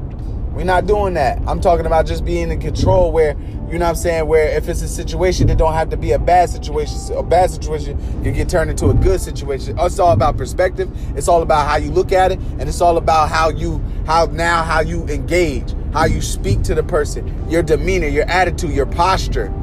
We're 0.54 0.66
not 0.66 0.86
doing 0.86 1.16
that. 1.16 1.42
I'm 1.48 1.60
talking 1.60 1.86
about 1.86 2.06
just 2.06 2.24
being 2.24 2.52
in 2.52 2.62
control 2.62 3.12
where, 3.12 3.36
you 3.76 3.80
know 3.80 3.88
what 3.88 3.90
I'm 3.90 3.96
saying, 3.96 4.28
where 4.28 4.48
if 4.56 4.70
it's 4.70 4.82
a 4.82 4.88
situation, 4.88 5.50
it 5.50 5.58
don't 5.58 5.74
have 5.74 5.90
to 5.90 5.98
be 5.98 6.14
a 6.14 6.20
bad 6.20 6.50
situation. 6.50 6.98
A 7.14 7.22
bad 7.22 7.52
situation 7.52 7.98
can 8.24 8.34
get 8.34 8.48
turned 8.48 8.72
into 8.72 8.88
a 8.88 8.94
good 8.94 9.20
situation. 9.20 9.78
It's 9.78 10.00
all 10.00 10.14
about 10.14 10.38
perspective. 10.38 10.90
It's 11.18 11.28
all 11.28 11.42
about 11.42 11.68
how 11.68 11.76
you 11.76 11.92
look 11.92 12.14
at 12.14 12.32
it. 12.32 12.40
And 12.58 12.70
it's 12.70 12.80
all 12.80 12.96
about 12.96 13.30
how 13.30 13.50
you, 13.50 13.84
how 14.06 14.28
now, 14.28 14.64
how 14.64 14.80
you 14.80 15.06
engage 15.08 15.74
how 15.92 16.06
you 16.06 16.22
speak 16.22 16.62
to 16.62 16.76
the 16.76 16.84
person, 16.84 17.50
your 17.50 17.64
demeanor, 17.64 18.08
your 18.08 18.26
attitude, 18.30 18.72
your 18.72 18.86
posture. 18.86 19.54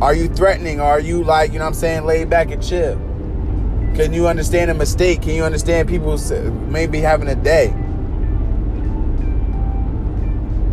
Are 0.00 0.14
you 0.14 0.28
threatening? 0.28 0.80
Are 0.80 1.00
you 1.00 1.24
like, 1.24 1.52
you 1.52 1.58
know 1.58 1.64
what 1.64 1.70
I'm 1.70 1.74
saying, 1.74 2.06
laid 2.06 2.30
back 2.30 2.50
and 2.52 2.62
chill? 2.62 2.94
Can 3.96 4.12
you 4.12 4.28
understand 4.28 4.70
a 4.70 4.74
mistake? 4.74 5.22
Can 5.22 5.34
you 5.34 5.44
understand 5.44 5.88
people 5.88 6.16
maybe 6.68 6.98
having 7.00 7.28
a 7.28 7.34
day? 7.34 7.74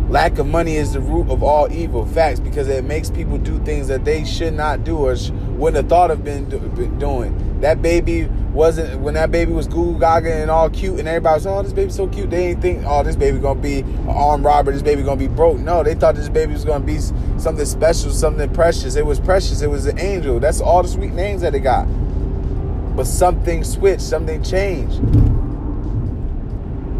Lack 0.08 0.38
of 0.38 0.46
money 0.46 0.76
is 0.76 0.92
the 0.92 1.00
root 1.00 1.28
of 1.30 1.42
all 1.42 1.70
evil. 1.72 2.06
Facts, 2.06 2.38
because 2.38 2.68
it 2.68 2.84
makes 2.84 3.10
people 3.10 3.38
do 3.38 3.58
things 3.64 3.88
that 3.88 4.04
they 4.04 4.24
should 4.24 4.54
not 4.54 4.84
do 4.84 4.98
or 4.98 5.16
wouldn't 5.56 5.76
have 5.76 5.88
thought 5.88 6.12
of 6.12 6.22
been, 6.22 6.48
do, 6.48 6.60
been 6.60 6.96
doing. 6.96 7.60
That 7.60 7.82
baby 7.82 8.28
wasn't 8.52 9.00
when 9.00 9.14
that 9.14 9.32
baby 9.32 9.52
was 9.52 9.66
goo 9.66 9.98
gaga 9.98 10.32
and 10.32 10.48
all 10.48 10.70
cute, 10.70 11.00
and 11.00 11.08
everybody 11.08 11.34
was, 11.34 11.46
oh, 11.46 11.60
this 11.60 11.72
baby's 11.72 11.96
so 11.96 12.06
cute. 12.06 12.30
They 12.30 12.48
didn't 12.48 12.62
think, 12.62 12.84
oh, 12.86 13.02
this 13.02 13.16
baby 13.16 13.38
gonna 13.38 13.60
be 13.60 13.80
an 13.80 14.08
armed 14.08 14.44
robber. 14.44 14.70
This 14.70 14.82
baby 14.82 15.02
gonna 15.02 15.16
be 15.16 15.26
broke. 15.26 15.58
No, 15.58 15.82
they 15.82 15.94
thought 15.94 16.14
this 16.14 16.28
baby 16.28 16.52
was 16.52 16.64
gonna 16.64 16.84
be 16.84 16.98
something 17.38 17.66
special, 17.66 18.12
something 18.12 18.52
precious. 18.54 18.94
It 18.94 19.04
was 19.04 19.18
precious. 19.18 19.60
It 19.60 19.70
was 19.70 19.86
an 19.86 19.98
angel. 19.98 20.38
That's 20.38 20.60
all 20.60 20.82
the 20.82 20.88
sweet 20.88 21.14
names 21.14 21.42
that 21.42 21.52
they 21.52 21.60
got. 21.60 21.86
But 22.94 23.08
something 23.08 23.64
switched. 23.64 24.02
Something 24.02 24.40
changed 24.44 25.02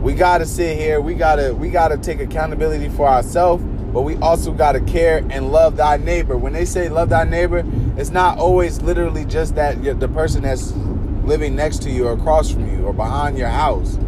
we 0.06 0.14
gotta 0.14 0.46
sit 0.46 0.78
here 0.78 1.00
we 1.00 1.14
gotta 1.14 1.52
we 1.52 1.68
gotta 1.68 1.98
take 1.98 2.20
accountability 2.20 2.88
for 2.90 3.08
ourselves 3.08 3.60
but 3.92 4.02
we 4.02 4.14
also 4.18 4.52
gotta 4.52 4.80
care 4.82 5.26
and 5.30 5.50
love 5.50 5.76
thy 5.76 5.96
neighbor. 5.96 6.36
When 6.36 6.52
they 6.52 6.64
say 6.64 6.88
love 6.88 7.08
thy 7.08 7.24
neighbor 7.24 7.64
it's 7.96 8.10
not 8.10 8.38
always 8.38 8.80
literally 8.80 9.24
just 9.24 9.56
that 9.56 9.82
the 9.98 10.06
person 10.06 10.44
that's 10.44 10.70
living 11.24 11.56
next 11.56 11.82
to 11.82 11.90
you 11.90 12.06
or 12.06 12.12
across 12.12 12.52
from 12.52 12.70
you 12.70 12.84
or 12.84 12.92
behind 12.92 13.36
your 13.36 13.48
house. 13.48 13.98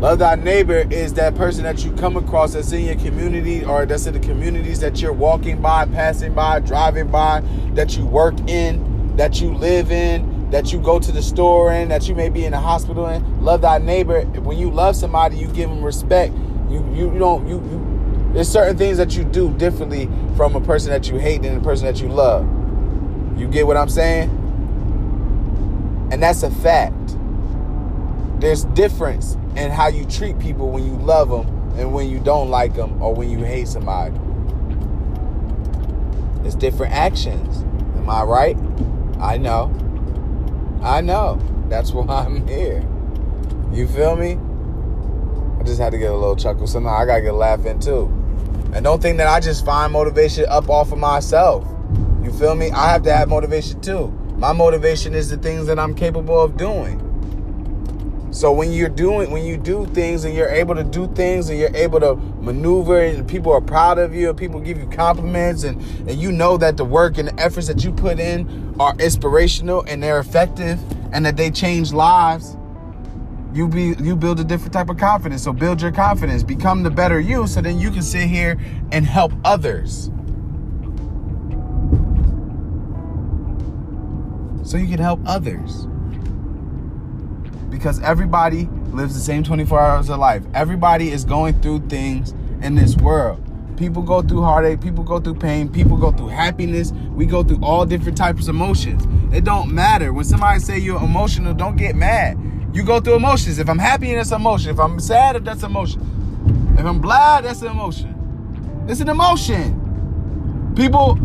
Love 0.00 0.18
thy 0.18 0.34
neighbor 0.34 0.84
is 0.90 1.14
that 1.14 1.36
person 1.36 1.62
that 1.62 1.84
you 1.84 1.92
come 1.92 2.16
across 2.16 2.54
that's 2.54 2.72
in 2.72 2.84
your 2.84 2.96
community 2.96 3.64
or 3.64 3.86
that's 3.86 4.06
in 4.06 4.12
the 4.12 4.18
communities 4.18 4.80
that 4.80 5.00
you're 5.00 5.12
walking 5.12 5.62
by 5.62 5.86
passing 5.86 6.34
by 6.34 6.58
driving 6.58 7.08
by 7.12 7.44
that 7.74 7.96
you 7.96 8.04
work 8.04 8.34
in 8.48 9.16
that 9.16 9.40
you 9.40 9.54
live 9.54 9.92
in 9.92 10.37
that 10.50 10.72
you 10.72 10.80
go 10.80 10.98
to 10.98 11.12
the 11.12 11.22
store 11.22 11.72
in, 11.72 11.88
that 11.88 12.08
you 12.08 12.14
may 12.14 12.28
be 12.28 12.44
in 12.44 12.52
the 12.52 12.60
hospital 12.60 13.06
in. 13.08 13.42
Love 13.42 13.60
thy 13.60 13.78
neighbor. 13.78 14.22
When 14.22 14.58
you 14.58 14.70
love 14.70 14.96
somebody, 14.96 15.36
you 15.36 15.46
give 15.48 15.68
them 15.68 15.82
respect. 15.82 16.34
You 16.70 16.86
you, 16.94 17.12
you 17.12 17.18
don't 17.18 17.46
you, 17.46 17.56
you 17.56 18.32
there's 18.32 18.48
certain 18.48 18.76
things 18.76 18.98
that 18.98 19.16
you 19.16 19.24
do 19.24 19.52
differently 19.54 20.08
from 20.36 20.54
a 20.54 20.60
person 20.60 20.90
that 20.90 21.08
you 21.08 21.16
hate 21.16 21.42
than 21.42 21.56
a 21.56 21.60
person 21.60 21.86
that 21.86 22.00
you 22.00 22.08
love. 22.08 22.46
You 23.38 23.48
get 23.48 23.66
what 23.66 23.76
I'm 23.76 23.88
saying? 23.88 24.30
And 26.12 26.22
that's 26.22 26.42
a 26.42 26.50
fact. 26.50 27.16
There's 28.40 28.64
difference 28.64 29.34
in 29.56 29.70
how 29.70 29.88
you 29.88 30.04
treat 30.04 30.38
people 30.38 30.70
when 30.70 30.84
you 30.84 30.92
love 31.02 31.30
them 31.30 31.46
and 31.78 31.92
when 31.92 32.08
you 32.08 32.20
don't 32.20 32.50
like 32.50 32.74
them 32.74 33.02
or 33.02 33.14
when 33.14 33.30
you 33.30 33.38
hate 33.38 33.68
somebody. 33.68 34.14
It's 36.44 36.54
different 36.54 36.92
actions. 36.92 37.62
Am 37.96 38.08
I 38.08 38.22
right? 38.22 38.56
I 39.20 39.36
know. 39.36 39.74
I 40.82 41.00
know. 41.00 41.40
That's 41.68 41.92
why 41.92 42.06
I'm 42.06 42.46
here. 42.46 42.84
You 43.72 43.86
feel 43.88 44.16
me? 44.16 44.38
I 45.60 45.64
just 45.64 45.80
had 45.80 45.90
to 45.90 45.98
get 45.98 46.10
a 46.10 46.16
little 46.16 46.36
chuckle. 46.36 46.66
Somehow 46.66 46.96
I 46.96 47.06
gotta 47.06 47.22
get 47.22 47.34
laughing 47.34 47.78
too. 47.80 48.06
And 48.72 48.84
don't 48.84 49.00
think 49.00 49.18
that 49.18 49.26
I 49.26 49.40
just 49.40 49.64
find 49.64 49.92
motivation 49.92 50.46
up 50.48 50.68
off 50.68 50.92
of 50.92 50.98
myself. 50.98 51.66
You 52.22 52.30
feel 52.32 52.54
me? 52.54 52.70
I 52.70 52.92
have 52.92 53.02
to 53.04 53.12
have 53.12 53.28
motivation 53.28 53.80
too. 53.80 54.08
My 54.36 54.52
motivation 54.52 55.14
is 55.14 55.30
the 55.30 55.36
things 55.36 55.66
that 55.66 55.78
I'm 55.78 55.94
capable 55.94 56.40
of 56.40 56.56
doing. 56.56 57.00
So 58.30 58.52
when 58.52 58.72
you're 58.72 58.90
doing 58.90 59.30
when 59.30 59.44
you 59.44 59.56
do 59.56 59.86
things 59.86 60.24
and 60.24 60.34
you're 60.34 60.50
able 60.50 60.74
to 60.74 60.84
do 60.84 61.08
things 61.14 61.48
and 61.48 61.58
you're 61.58 61.74
able 61.74 61.98
to 62.00 62.14
maneuver 62.14 63.00
and 63.00 63.26
people 63.26 63.52
are 63.52 63.60
proud 63.60 63.98
of 63.98 64.14
you 64.14 64.28
and 64.28 64.38
people 64.38 64.60
give 64.60 64.78
you 64.78 64.86
compliments 64.86 65.64
and, 65.64 65.80
and 66.08 66.20
you 66.20 66.30
know 66.30 66.58
that 66.58 66.76
the 66.76 66.84
work 66.84 67.16
and 67.16 67.28
the 67.28 67.40
efforts 67.40 67.68
that 67.68 67.82
you 67.84 67.90
put 67.90 68.20
in 68.20 68.76
are 68.78 68.94
inspirational 68.98 69.82
and 69.88 70.02
they're 70.02 70.18
effective 70.18 70.78
and 71.12 71.24
that 71.24 71.38
they 71.38 71.50
change 71.50 71.90
lives, 71.90 72.54
you 73.54 73.66
be 73.66 73.94
you 73.98 74.14
build 74.14 74.38
a 74.40 74.44
different 74.44 74.74
type 74.74 74.90
of 74.90 74.98
confidence. 74.98 75.42
So 75.42 75.54
build 75.54 75.80
your 75.80 75.92
confidence, 75.92 76.42
become 76.42 76.82
the 76.82 76.90
better 76.90 77.18
you 77.18 77.46
so 77.46 77.62
then 77.62 77.78
you 77.78 77.90
can 77.90 78.02
sit 78.02 78.28
here 78.28 78.60
and 78.92 79.06
help 79.06 79.32
others. 79.42 80.10
So 84.64 84.76
you 84.76 84.86
can 84.86 84.98
help 84.98 85.20
others 85.24 85.86
because 87.78 88.00
everybody 88.00 88.68
lives 88.90 89.14
the 89.14 89.20
same 89.20 89.44
24 89.44 89.80
hours 89.80 90.08
of 90.08 90.18
life. 90.18 90.42
Everybody 90.52 91.12
is 91.12 91.24
going 91.24 91.60
through 91.60 91.88
things 91.88 92.34
in 92.60 92.74
this 92.74 92.96
world. 92.96 93.40
People 93.76 94.02
go 94.02 94.20
through 94.20 94.42
heartache, 94.42 94.80
people 94.80 95.04
go 95.04 95.20
through 95.20 95.36
pain, 95.36 95.68
people 95.68 95.96
go 95.96 96.10
through 96.10 96.28
happiness. 96.28 96.90
We 96.90 97.24
go 97.24 97.44
through 97.44 97.60
all 97.62 97.86
different 97.86 98.18
types 98.18 98.48
of 98.48 98.56
emotions. 98.56 99.06
It 99.32 99.44
don't 99.44 99.72
matter. 99.72 100.12
When 100.12 100.24
somebody 100.24 100.58
say 100.58 100.78
you're 100.78 101.00
emotional, 101.00 101.54
don't 101.54 101.76
get 101.76 101.94
mad. 101.94 102.36
You 102.74 102.82
go 102.82 102.98
through 103.00 103.14
emotions. 103.14 103.60
If 103.60 103.68
I'm 103.68 103.78
happy, 103.78 104.12
that's 104.12 104.32
emotion. 104.32 104.70
If 104.70 104.80
I'm 104.80 104.98
sad, 104.98 105.44
that's 105.44 105.62
emotion. 105.62 106.74
If 106.76 106.84
I'm 106.84 107.00
glad, 107.00 107.44
that's 107.44 107.62
an 107.62 107.68
emotion. 107.68 108.84
It's 108.88 109.00
an 109.00 109.08
emotion. 109.08 110.72
People 110.74 111.16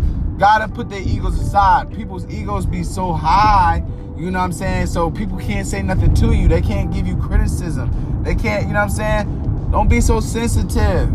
gotta 0.44 0.68
put 0.68 0.90
their 0.90 1.02
egos 1.02 1.40
aside. 1.40 1.90
People's 1.96 2.28
egos 2.30 2.66
be 2.66 2.84
so 2.84 3.14
high 3.14 3.82
you 4.18 4.30
know 4.30 4.40
what 4.40 4.46
I'm 4.46 4.54
saying? 4.54 4.88
So 4.88 5.10
people 5.10 5.38
can't 5.40 5.66
say 5.66 5.82
nothing 5.82 6.14
to 6.16 6.34
you. 6.34 6.48
They 6.48 6.62
can't 6.62 6.94
give 6.94 7.08
you 7.08 7.18
criticism. 7.18 8.22
They 8.24 8.36
can't, 8.36 8.68
you 8.68 8.74
know 8.74 8.80
what 8.80 8.86
I'm 8.86 8.90
saying? 8.90 9.70
Don't 9.72 9.90
be 9.90 10.02
so 10.02 10.20
sensitive. 10.20 11.10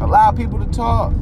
Allow 0.00 0.30
people 0.32 0.58
to 0.58 0.70
talk. 0.70 1.12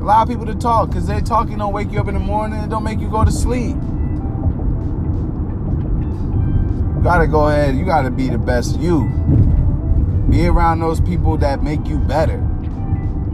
Allow 0.00 0.24
people 0.24 0.46
to 0.46 0.54
talk 0.54 0.88
because 0.88 1.06
their 1.06 1.20
talking 1.20 1.58
don't 1.58 1.72
wake 1.72 1.92
you 1.92 2.00
up 2.00 2.08
in 2.08 2.14
the 2.14 2.20
morning 2.20 2.58
and 2.58 2.70
don't 2.70 2.82
make 2.82 2.98
you 2.98 3.08
go 3.08 3.24
to 3.24 3.30
sleep. 3.30 3.76
You 6.96 7.00
gotta 7.02 7.26
go 7.26 7.48
ahead. 7.48 7.76
You 7.76 7.84
gotta 7.84 8.10
be 8.10 8.28
the 8.28 8.38
best 8.38 8.80
you. 8.80 9.08
Be 10.28 10.46
around 10.48 10.80
those 10.80 11.00
people 11.00 11.36
that 11.38 11.62
make 11.62 11.86
you 11.86 11.98
better 11.98 12.42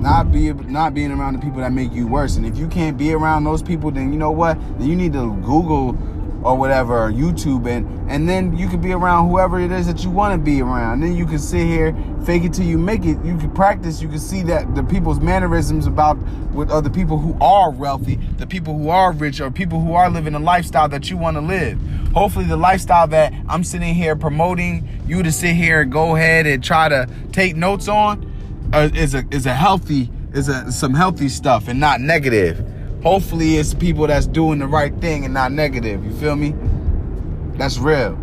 not 0.00 0.32
be 0.32 0.52
not 0.52 0.94
being 0.94 1.12
around 1.12 1.34
the 1.34 1.40
people 1.40 1.60
that 1.60 1.72
make 1.72 1.92
you 1.92 2.06
worse. 2.06 2.36
And 2.36 2.46
if 2.46 2.56
you 2.56 2.68
can't 2.68 2.96
be 2.96 3.12
around 3.12 3.44
those 3.44 3.62
people, 3.62 3.90
then 3.90 4.12
you 4.12 4.18
know 4.18 4.30
what? 4.30 4.58
Then 4.78 4.88
you 4.88 4.96
need 4.96 5.12
to 5.12 5.34
Google 5.42 5.96
or 6.42 6.56
whatever 6.56 7.04
or 7.04 7.12
YouTube 7.12 7.68
and 7.68 8.00
and 8.10 8.28
then 8.28 8.56
you 8.56 8.66
can 8.66 8.80
be 8.80 8.92
around 8.92 9.28
whoever 9.28 9.60
it 9.60 9.70
is 9.70 9.86
that 9.86 10.02
you 10.02 10.10
want 10.10 10.34
to 10.34 10.38
be 10.38 10.60
around. 10.60 10.94
And 10.94 11.02
then 11.04 11.16
you 11.16 11.24
can 11.24 11.38
sit 11.38 11.64
here, 11.64 11.94
fake 12.24 12.42
it 12.42 12.52
till 12.52 12.64
you 12.64 12.76
make 12.76 13.04
it. 13.04 13.24
You 13.24 13.38
can 13.38 13.52
practice. 13.52 14.02
You 14.02 14.08
can 14.08 14.18
see 14.18 14.42
that 14.44 14.74
the 14.74 14.82
people's 14.82 15.20
mannerisms 15.20 15.86
about 15.86 16.18
with 16.52 16.70
other 16.72 16.90
people 16.90 17.18
who 17.18 17.36
are 17.40 17.70
wealthy, 17.70 18.16
the 18.38 18.48
people 18.48 18.76
who 18.76 18.88
are 18.88 19.12
rich, 19.12 19.40
or 19.40 19.48
people 19.52 19.80
who 19.80 19.94
are 19.94 20.10
living 20.10 20.34
a 20.34 20.40
lifestyle 20.40 20.88
that 20.88 21.08
you 21.08 21.16
want 21.16 21.36
to 21.36 21.40
live. 21.40 21.80
Hopefully, 22.12 22.46
the 22.46 22.56
lifestyle 22.56 23.06
that 23.06 23.32
I'm 23.48 23.62
sitting 23.62 23.94
here 23.94 24.16
promoting 24.16 24.88
you 25.06 25.22
to 25.22 25.30
sit 25.30 25.54
here 25.54 25.82
and 25.82 25.92
go 25.92 26.16
ahead 26.16 26.48
and 26.48 26.64
try 26.64 26.88
to 26.88 27.08
take 27.30 27.54
notes 27.54 27.86
on 27.86 28.29
uh, 28.72 28.88
is 28.94 29.14
a 29.14 29.24
is 29.30 29.46
a 29.46 29.54
healthy 29.54 30.10
is 30.32 30.48
a 30.48 30.70
some 30.70 30.94
healthy 30.94 31.28
stuff 31.28 31.68
and 31.68 31.80
not 31.80 32.00
negative. 32.00 32.64
Hopefully, 33.02 33.56
it's 33.56 33.74
people 33.74 34.06
that's 34.06 34.26
doing 34.26 34.58
the 34.58 34.66
right 34.66 34.94
thing 35.00 35.24
and 35.24 35.32
not 35.32 35.52
negative. 35.52 36.04
You 36.04 36.12
feel 36.12 36.36
me? 36.36 36.54
That's 37.56 37.78
real. 37.78 38.18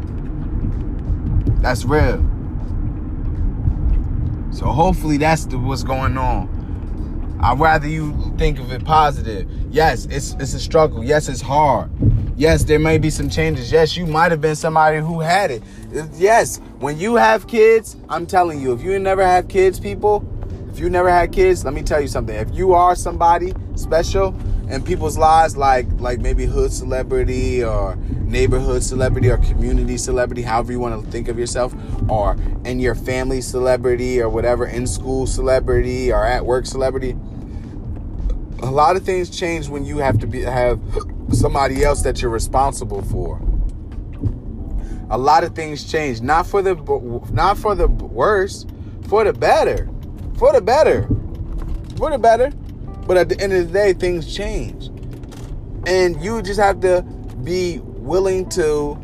That's 1.61 1.83
real. 1.83 2.23
So 4.51 4.65
hopefully 4.67 5.17
that's 5.17 5.45
the, 5.45 5.57
what's 5.57 5.83
going 5.83 6.17
on. 6.17 7.37
I'd 7.41 7.59
rather 7.59 7.87
you 7.87 8.33
think 8.37 8.59
of 8.59 8.71
it 8.71 8.83
positive. 8.83 9.49
Yes, 9.69 10.05
it's 10.05 10.33
it's 10.39 10.53
a 10.53 10.59
struggle. 10.59 11.03
Yes, 11.03 11.27
it's 11.29 11.41
hard. 11.41 11.91
Yes, 12.35 12.63
there 12.63 12.79
may 12.79 12.99
be 12.99 13.09
some 13.09 13.29
changes. 13.29 13.71
Yes, 13.71 13.97
you 13.97 14.05
might 14.05 14.31
have 14.31 14.41
been 14.41 14.55
somebody 14.55 14.99
who 14.99 15.19
had 15.21 15.49
it. 15.49 15.63
Yes, 16.13 16.59
when 16.79 16.99
you 16.99 17.15
have 17.15 17.47
kids, 17.47 17.95
I'm 18.09 18.27
telling 18.27 18.61
you, 18.61 18.73
if 18.73 18.81
you 18.83 18.99
never 18.99 19.25
have 19.25 19.47
kids, 19.47 19.79
people, 19.79 20.19
if 20.77 20.83
you 20.83 20.91
never 20.91 21.09
had 21.09 21.31
kids, 21.31 21.65
let 21.65 21.73
me 21.73 21.81
tell 21.81 21.99
you 21.99 22.07
something. 22.07 22.35
If 22.35 22.53
you 22.53 22.75
are 22.75 22.95
somebody 22.95 23.51
special 23.73 24.35
in 24.69 24.83
people's 24.83 25.17
lives, 25.17 25.57
like 25.57 25.87
like 25.93 26.19
maybe 26.19 26.45
hood 26.45 26.71
celebrity 26.71 27.63
or 27.63 27.95
neighborhood 27.95 28.83
celebrity 28.83 29.31
or 29.31 29.37
community 29.37 29.97
celebrity, 29.97 30.43
however 30.43 30.71
you 30.71 30.79
want 30.79 31.03
to 31.03 31.09
think 31.09 31.29
of 31.29 31.39
yourself, 31.39 31.73
or 32.07 32.37
in 32.63 32.79
your 32.79 32.93
family 32.93 33.41
celebrity 33.41 34.21
or 34.21 34.29
whatever, 34.29 34.67
in 34.67 34.85
school 34.85 35.25
celebrity 35.25 36.11
or 36.11 36.23
at 36.23 36.45
work 36.45 36.67
celebrity, 36.67 37.15
a 38.59 38.69
lot 38.69 38.95
of 38.95 39.03
things 39.03 39.31
change 39.31 39.69
when 39.69 39.83
you 39.83 39.97
have 39.97 40.19
to 40.19 40.27
be 40.27 40.41
have 40.41 40.79
somebody 41.31 41.83
else 41.83 42.03
that 42.03 42.21
you're 42.21 42.29
responsible 42.29 43.01
for. 43.01 43.41
A 45.09 45.17
lot 45.17 45.43
of 45.43 45.55
things 45.55 45.91
change, 45.91 46.21
not 46.21 46.45
for 46.45 46.61
the 46.61 46.75
not 47.31 47.57
for 47.57 47.73
the 47.73 47.87
worse, 47.87 48.67
for 49.07 49.23
the 49.23 49.33
better 49.33 49.89
for 50.37 50.53
the 50.53 50.61
better. 50.61 51.07
For 51.97 52.11
the 52.11 52.17
better. 52.17 52.51
But 53.07 53.17
at 53.17 53.29
the 53.29 53.39
end 53.39 53.53
of 53.53 53.67
the 53.67 53.73
day, 53.73 53.93
things 53.93 54.33
change. 54.33 54.87
And 55.87 56.21
you 56.23 56.41
just 56.41 56.59
have 56.59 56.81
to 56.81 57.01
be 57.43 57.79
willing 57.79 58.49
to 58.49 58.95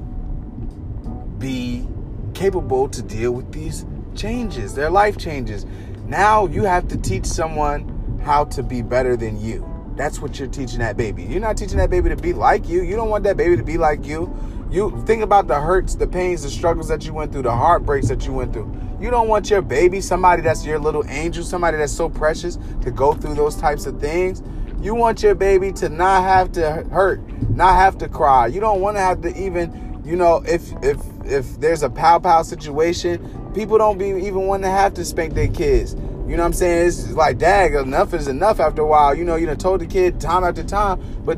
be 1.37 1.87
capable 2.33 2.89
to 2.89 3.01
deal 3.01 3.31
with 3.31 3.51
these 3.51 3.85
changes, 4.15 4.75
their 4.75 4.89
life 4.89 5.17
changes. 5.17 5.65
Now 6.05 6.47
you 6.47 6.63
have 6.63 6.87
to 6.89 6.97
teach 6.97 7.25
someone 7.25 8.19
how 8.23 8.45
to 8.45 8.63
be 8.63 8.81
better 8.81 9.15
than 9.15 9.39
you. 9.39 9.69
That's 9.95 10.19
what 10.19 10.39
you're 10.39 10.47
teaching 10.47 10.79
that 10.79 10.97
baby. 10.97 11.23
You're 11.23 11.39
not 11.39 11.57
teaching 11.57 11.77
that 11.77 11.89
baby 11.89 12.09
to 12.09 12.15
be 12.15 12.33
like 12.33 12.67
you. 12.67 12.81
You 12.81 12.95
don't 12.95 13.09
want 13.09 13.23
that 13.25 13.37
baby 13.37 13.55
to 13.57 13.63
be 13.63 13.77
like 13.77 14.05
you. 14.05 14.33
You 14.71 15.03
think 15.05 15.21
about 15.21 15.47
the 15.47 15.59
hurts, 15.59 15.95
the 15.95 16.07
pains, 16.07 16.43
the 16.43 16.49
struggles 16.49 16.87
that 16.87 17.05
you 17.05 17.13
went 17.13 17.31
through, 17.31 17.43
the 17.43 17.55
heartbreaks 17.55 18.07
that 18.07 18.25
you 18.25 18.33
went 18.33 18.53
through. 18.53 18.75
You 19.03 19.11
don't 19.11 19.27
want 19.27 19.49
your 19.49 19.61
baby, 19.61 19.99
somebody 19.99 20.41
that's 20.43 20.65
your 20.65 20.79
little 20.79 21.03
angel, 21.09 21.43
somebody 21.43 21.75
that's 21.75 21.91
so 21.91 22.07
precious, 22.07 22.57
to 22.83 22.89
go 22.89 23.13
through 23.13 23.33
those 23.35 23.57
types 23.57 23.85
of 23.85 23.99
things. 23.99 24.41
You 24.81 24.95
want 24.95 25.21
your 25.21 25.35
baby 25.35 25.73
to 25.73 25.89
not 25.89 26.23
have 26.23 26.53
to 26.53 26.85
hurt, 26.89 27.19
not 27.49 27.75
have 27.75 27.97
to 27.97 28.07
cry. 28.07 28.47
You 28.47 28.61
don't 28.61 28.79
want 28.79 28.95
to 28.95 29.01
have 29.01 29.19
to 29.23 29.37
even, 29.37 30.01
you 30.05 30.15
know, 30.15 30.41
if 30.47 30.71
if 30.81 31.01
if 31.25 31.59
there's 31.59 31.83
a 31.83 31.89
pow 31.89 32.19
pow 32.19 32.43
situation, 32.43 33.51
people 33.53 33.77
don't 33.77 33.97
be 33.97 34.05
even 34.05 34.47
want 34.47 34.63
to 34.63 34.69
have 34.69 34.93
to 34.93 35.03
spank 35.03 35.33
their 35.33 35.49
kids. 35.49 35.95
You 35.95 36.37
know 36.37 36.43
what 36.43 36.45
I'm 36.45 36.53
saying? 36.53 36.87
It's 36.87 37.11
like, 37.11 37.37
dag, 37.37 37.73
enough 37.73 38.13
is 38.13 38.29
enough 38.29 38.61
after 38.61 38.83
a 38.83 38.87
while. 38.87 39.13
You 39.13 39.25
know, 39.25 39.35
you 39.35 39.47
know, 39.47 39.55
told 39.55 39.81
the 39.81 39.85
kid 39.85 40.21
time 40.21 40.45
after 40.45 40.63
time, 40.63 41.01
but 41.25 41.37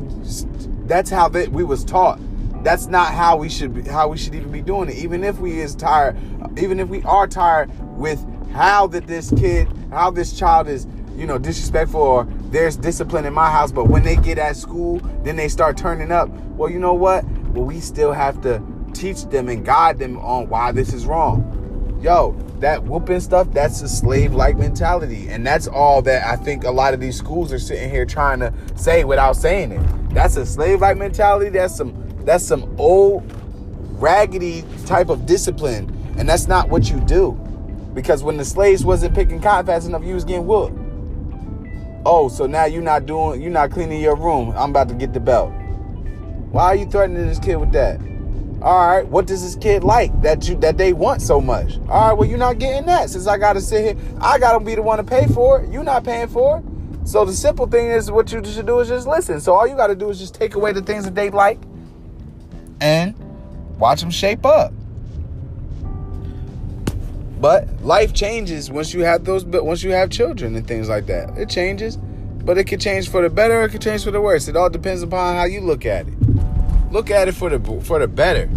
that's 0.86 1.10
how 1.10 1.28
they, 1.28 1.48
we 1.48 1.64
was 1.64 1.84
taught 1.84 2.20
that's 2.66 2.88
not 2.88 3.14
how 3.14 3.36
we 3.36 3.48
should 3.48 3.72
be, 3.72 3.82
how 3.82 4.08
we 4.08 4.18
should 4.18 4.34
even 4.34 4.50
be 4.50 4.60
doing 4.60 4.88
it. 4.88 4.96
Even 4.96 5.22
if 5.22 5.38
we 5.38 5.60
is 5.60 5.76
tired, 5.76 6.18
even 6.58 6.80
if 6.80 6.88
we 6.88 7.00
are 7.04 7.28
tired 7.28 7.70
with 7.96 8.26
how 8.50 8.88
that 8.88 9.06
this 9.06 9.32
kid, 9.38 9.68
how 9.92 10.10
this 10.10 10.36
child 10.36 10.66
is, 10.66 10.88
you 11.16 11.28
know, 11.28 11.38
disrespectful 11.38 12.00
or 12.00 12.26
there's 12.50 12.76
discipline 12.76 13.24
in 13.24 13.32
my 13.32 13.48
house, 13.48 13.70
but 13.70 13.84
when 13.84 14.02
they 14.02 14.16
get 14.16 14.36
at 14.36 14.56
school, 14.56 14.98
then 15.22 15.36
they 15.36 15.46
start 15.46 15.76
turning 15.76 16.10
up. 16.10 16.28
Well, 16.56 16.68
you 16.68 16.80
know 16.80 16.92
what? 16.92 17.24
Well, 17.52 17.62
we 17.62 17.78
still 17.78 18.12
have 18.12 18.40
to 18.42 18.60
teach 18.94 19.26
them 19.26 19.48
and 19.48 19.64
guide 19.64 20.00
them 20.00 20.18
on 20.18 20.48
why 20.48 20.72
this 20.72 20.92
is 20.92 21.06
wrong. 21.06 22.00
Yo, 22.02 22.32
that 22.58 22.82
whooping 22.82 23.20
stuff, 23.20 23.46
that's 23.52 23.80
a 23.82 23.88
slave 23.88 24.34
like 24.34 24.56
mentality. 24.56 25.28
And 25.28 25.46
that's 25.46 25.68
all 25.68 26.02
that 26.02 26.26
I 26.26 26.34
think 26.34 26.64
a 26.64 26.72
lot 26.72 26.94
of 26.94 27.00
these 27.00 27.16
schools 27.16 27.52
are 27.52 27.60
sitting 27.60 27.90
here 27.90 28.04
trying 28.04 28.40
to 28.40 28.52
say 28.74 29.04
without 29.04 29.36
saying 29.36 29.70
it. 29.70 30.10
That's 30.10 30.36
a 30.36 30.44
slave 30.44 30.80
like 30.80 30.96
mentality. 30.96 31.50
That's 31.50 31.76
some 31.76 32.05
that's 32.26 32.44
some 32.44 32.74
old, 32.78 33.24
raggedy 34.00 34.64
type 34.84 35.08
of 35.08 35.24
discipline. 35.24 35.92
And 36.18 36.28
that's 36.28 36.48
not 36.48 36.68
what 36.68 36.90
you 36.90 37.00
do. 37.00 37.32
Because 37.94 38.22
when 38.22 38.36
the 38.36 38.44
slaves 38.44 38.84
wasn't 38.84 39.14
picking 39.14 39.40
cotton 39.40 39.66
fast 39.66 39.86
enough, 39.86 40.04
you 40.04 40.14
was 40.14 40.24
getting 40.24 40.46
whooped. 40.46 40.76
Oh, 42.04 42.28
so 42.28 42.46
now 42.46 42.66
you're 42.66 42.82
not 42.82 43.06
doing, 43.06 43.40
you're 43.40 43.50
not 43.50 43.70
cleaning 43.70 44.00
your 44.00 44.16
room. 44.16 44.52
I'm 44.56 44.70
about 44.70 44.88
to 44.90 44.94
get 44.94 45.12
the 45.12 45.20
belt. 45.20 45.50
Why 46.50 46.64
are 46.64 46.76
you 46.76 46.86
threatening 46.86 47.26
this 47.26 47.38
kid 47.38 47.56
with 47.56 47.72
that? 47.72 48.00
All 48.62 48.86
right, 48.86 49.06
what 49.06 49.26
does 49.26 49.42
this 49.42 49.54
kid 49.56 49.84
like 49.84 50.20
that 50.22 50.48
you 50.48 50.56
that 50.56 50.78
they 50.78 50.92
want 50.92 51.20
so 51.20 51.40
much? 51.40 51.78
All 51.88 52.08
right, 52.08 52.12
well 52.12 52.28
you're 52.28 52.38
not 52.38 52.58
getting 52.58 52.86
that 52.86 53.10
since 53.10 53.26
I 53.26 53.38
got 53.38 53.52
to 53.52 53.60
sit 53.60 53.84
here. 53.84 54.04
I 54.20 54.38
got 54.38 54.58
to 54.58 54.64
be 54.64 54.74
the 54.74 54.82
one 54.82 54.98
to 54.98 55.04
pay 55.04 55.26
for 55.26 55.60
it. 55.60 55.70
You're 55.70 55.84
not 55.84 56.04
paying 56.04 56.28
for 56.28 56.58
it. 56.58 57.08
So 57.08 57.24
the 57.24 57.32
simple 57.32 57.66
thing 57.66 57.86
is, 57.86 58.10
what 58.10 58.32
you 58.32 58.42
should 58.44 58.66
do 58.66 58.80
is 58.80 58.88
just 58.88 59.06
listen. 59.06 59.40
So 59.40 59.52
all 59.52 59.66
you 59.66 59.76
got 59.76 59.88
to 59.88 59.94
do 59.94 60.08
is 60.10 60.18
just 60.18 60.34
take 60.34 60.54
away 60.54 60.72
the 60.72 60.82
things 60.82 61.04
that 61.04 61.14
they 61.14 61.30
like 61.30 61.60
and 62.80 63.14
watch 63.78 64.00
them 64.00 64.10
shape 64.10 64.44
up. 64.44 64.72
But 67.40 67.82
life 67.82 68.14
changes 68.14 68.70
once 68.70 68.94
you 68.94 69.00
have 69.00 69.24
those 69.24 69.44
but 69.44 69.64
once 69.64 69.82
you 69.82 69.90
have 69.90 70.10
children 70.10 70.56
and 70.56 70.66
things 70.66 70.88
like 70.88 71.06
that. 71.06 71.36
It 71.36 71.48
changes, 71.48 71.96
but 71.96 72.56
it 72.58 72.64
could 72.64 72.80
change 72.80 73.08
for 73.10 73.22
the 73.22 73.28
better 73.28 73.60
or 73.60 73.64
it 73.64 73.70
could 73.70 73.82
change 73.82 74.04
for 74.04 74.10
the 74.10 74.20
worse. 74.20 74.48
It 74.48 74.56
all 74.56 74.70
depends 74.70 75.02
upon 75.02 75.36
how 75.36 75.44
you 75.44 75.60
look 75.60 75.84
at 75.84 76.08
it. 76.08 76.14
Look 76.90 77.10
at 77.10 77.28
it 77.28 77.34
for 77.34 77.50
the 77.50 77.80
for 77.82 77.98
the 77.98 78.08
better. 78.08 78.48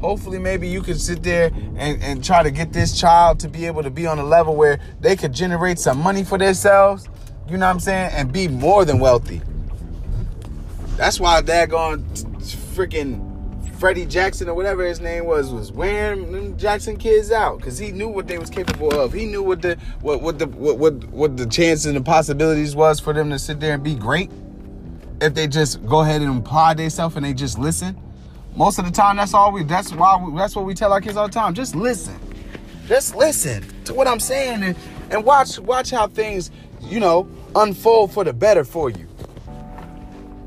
hopefully 0.00 0.38
maybe 0.38 0.68
you 0.68 0.82
can 0.82 0.96
sit 0.96 1.22
there 1.22 1.50
and, 1.76 2.02
and 2.02 2.24
try 2.24 2.42
to 2.42 2.50
get 2.50 2.72
this 2.72 2.98
child 2.98 3.40
to 3.40 3.48
be 3.48 3.66
able 3.66 3.82
to 3.82 3.90
be 3.90 4.06
on 4.06 4.18
a 4.18 4.24
level 4.24 4.54
where 4.54 4.78
they 5.00 5.16
could 5.16 5.32
generate 5.32 5.78
some 5.78 5.98
money 5.98 6.22
for 6.22 6.38
themselves, 6.38 7.08
you 7.48 7.56
know 7.56 7.66
what 7.66 7.72
I'm 7.72 7.80
saying, 7.80 8.12
and 8.12 8.32
be 8.32 8.48
more 8.48 8.84
than 8.84 8.98
wealthy. 8.98 9.40
That's 10.96 11.20
why 11.20 11.42
daggone 11.42 12.02
freaking 12.74 13.25
Freddie 13.78 14.06
Jackson 14.06 14.48
or 14.48 14.54
whatever 14.54 14.84
his 14.84 15.00
name 15.00 15.26
was 15.26 15.52
was 15.52 15.70
wearing 15.70 16.32
them 16.32 16.56
Jackson 16.56 16.96
kids 16.96 17.30
out 17.30 17.58
because 17.58 17.78
he 17.78 17.92
knew 17.92 18.08
what 18.08 18.26
they 18.26 18.38
was 18.38 18.48
capable 18.48 18.98
of. 18.98 19.12
He 19.12 19.26
knew 19.26 19.42
what 19.42 19.60
the 19.60 19.76
what 20.00 20.22
what 20.22 20.38
the 20.38 20.46
what 20.46 20.78
what, 20.78 21.04
what 21.08 21.36
the 21.36 21.46
chances 21.46 21.86
and 21.86 21.96
the 21.96 22.00
possibilities 22.00 22.74
was 22.74 23.00
for 23.00 23.12
them 23.12 23.28
to 23.30 23.38
sit 23.38 23.60
there 23.60 23.74
and 23.74 23.84
be 23.84 23.94
great 23.94 24.30
if 25.20 25.34
they 25.34 25.46
just 25.46 25.84
go 25.86 26.00
ahead 26.00 26.22
and 26.22 26.38
apply 26.38 26.74
themselves 26.74 27.16
and 27.16 27.24
they 27.24 27.34
just 27.34 27.58
listen. 27.58 28.00
Most 28.54 28.78
of 28.78 28.86
the 28.86 28.90
time, 28.90 29.16
that's 29.16 29.34
all 29.34 29.52
we. 29.52 29.62
That's 29.64 29.92
why. 29.92 30.22
We, 30.22 30.36
that's 30.36 30.56
what 30.56 30.64
we 30.64 30.72
tell 30.72 30.92
our 30.92 31.00
kids 31.00 31.16
all 31.16 31.26
the 31.26 31.34
time. 31.34 31.52
Just 31.52 31.76
listen. 31.76 32.18
Just 32.86 33.14
listen 33.14 33.64
to 33.84 33.92
what 33.92 34.06
I'm 34.06 34.20
saying 34.20 34.62
and, 34.62 34.76
and 35.10 35.24
watch 35.24 35.58
watch 35.58 35.90
how 35.90 36.06
things 36.06 36.50
you 36.80 37.00
know 37.00 37.28
unfold 37.54 38.12
for 38.12 38.24
the 38.24 38.32
better 38.32 38.64
for 38.64 38.88
you. 38.88 39.06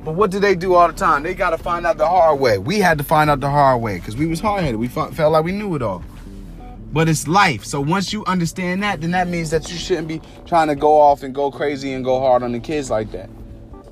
But 0.04 0.16
what 0.16 0.32
do 0.32 0.40
they 0.40 0.56
do 0.56 0.76
all 0.76 0.88
the 0.88 0.94
time? 0.94 1.24
They 1.24 1.34
got 1.34 1.50
to 1.50 1.58
find 1.58 1.86
out 1.86 1.98
the 1.98 2.08
hard 2.08 2.40
way. 2.40 2.58
We 2.58 2.80
had 2.80 2.98
to 3.00 3.04
find 3.04 3.30
out 3.30 3.42
the 3.42 3.50
hard 3.50 3.82
way 3.82 3.98
because 3.98 4.16
we 4.16 4.28
was 4.28 4.40
hard 4.40 4.64
headed. 4.64 4.80
We 4.80 4.88
felt, 4.88 5.14
felt 5.14 5.34
like 5.34 5.44
we 5.44 5.52
knew 5.52 5.76
it 5.76 5.82
all. 5.82 6.04
But 6.92 7.10
it's 7.10 7.28
life. 7.28 7.66
So 7.66 7.82
once 7.82 8.12
you 8.14 8.26
understand 8.26 8.82
that, 8.84 9.02
then 9.02 9.12
that 9.12 9.28
means 9.28 9.52
that 9.52 9.70
you 9.70 9.78
shouldn't 9.78 10.08
be 10.08 10.22
trying 10.46 10.70
to 10.70 10.76
go 10.76 11.00
off 11.00 11.22
and 11.22 11.36
go 11.36 11.52
crazy 11.52 11.94
and 11.94 12.04
go 12.04 12.20
hard 12.20 12.42
on 12.42 12.52
the 12.52 12.60
kids 12.60 12.90
like 12.90 13.12
that. 13.12 13.30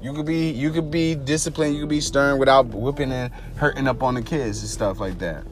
You 0.01 0.13
could 0.13 0.25
be 0.25 0.49
you 0.51 0.71
could 0.71 0.89
be 0.89 1.15
disciplined, 1.15 1.75
you 1.75 1.81
could 1.81 1.89
be 1.89 2.01
stern 2.01 2.39
without 2.39 2.67
whipping 2.67 3.11
and 3.11 3.31
hurting 3.55 3.87
up 3.87 4.01
on 4.01 4.13
the 4.13 4.21
kids 4.21 4.61
and 4.61 4.69
stuff 4.69 4.99
like 4.99 5.19
that. 5.19 5.43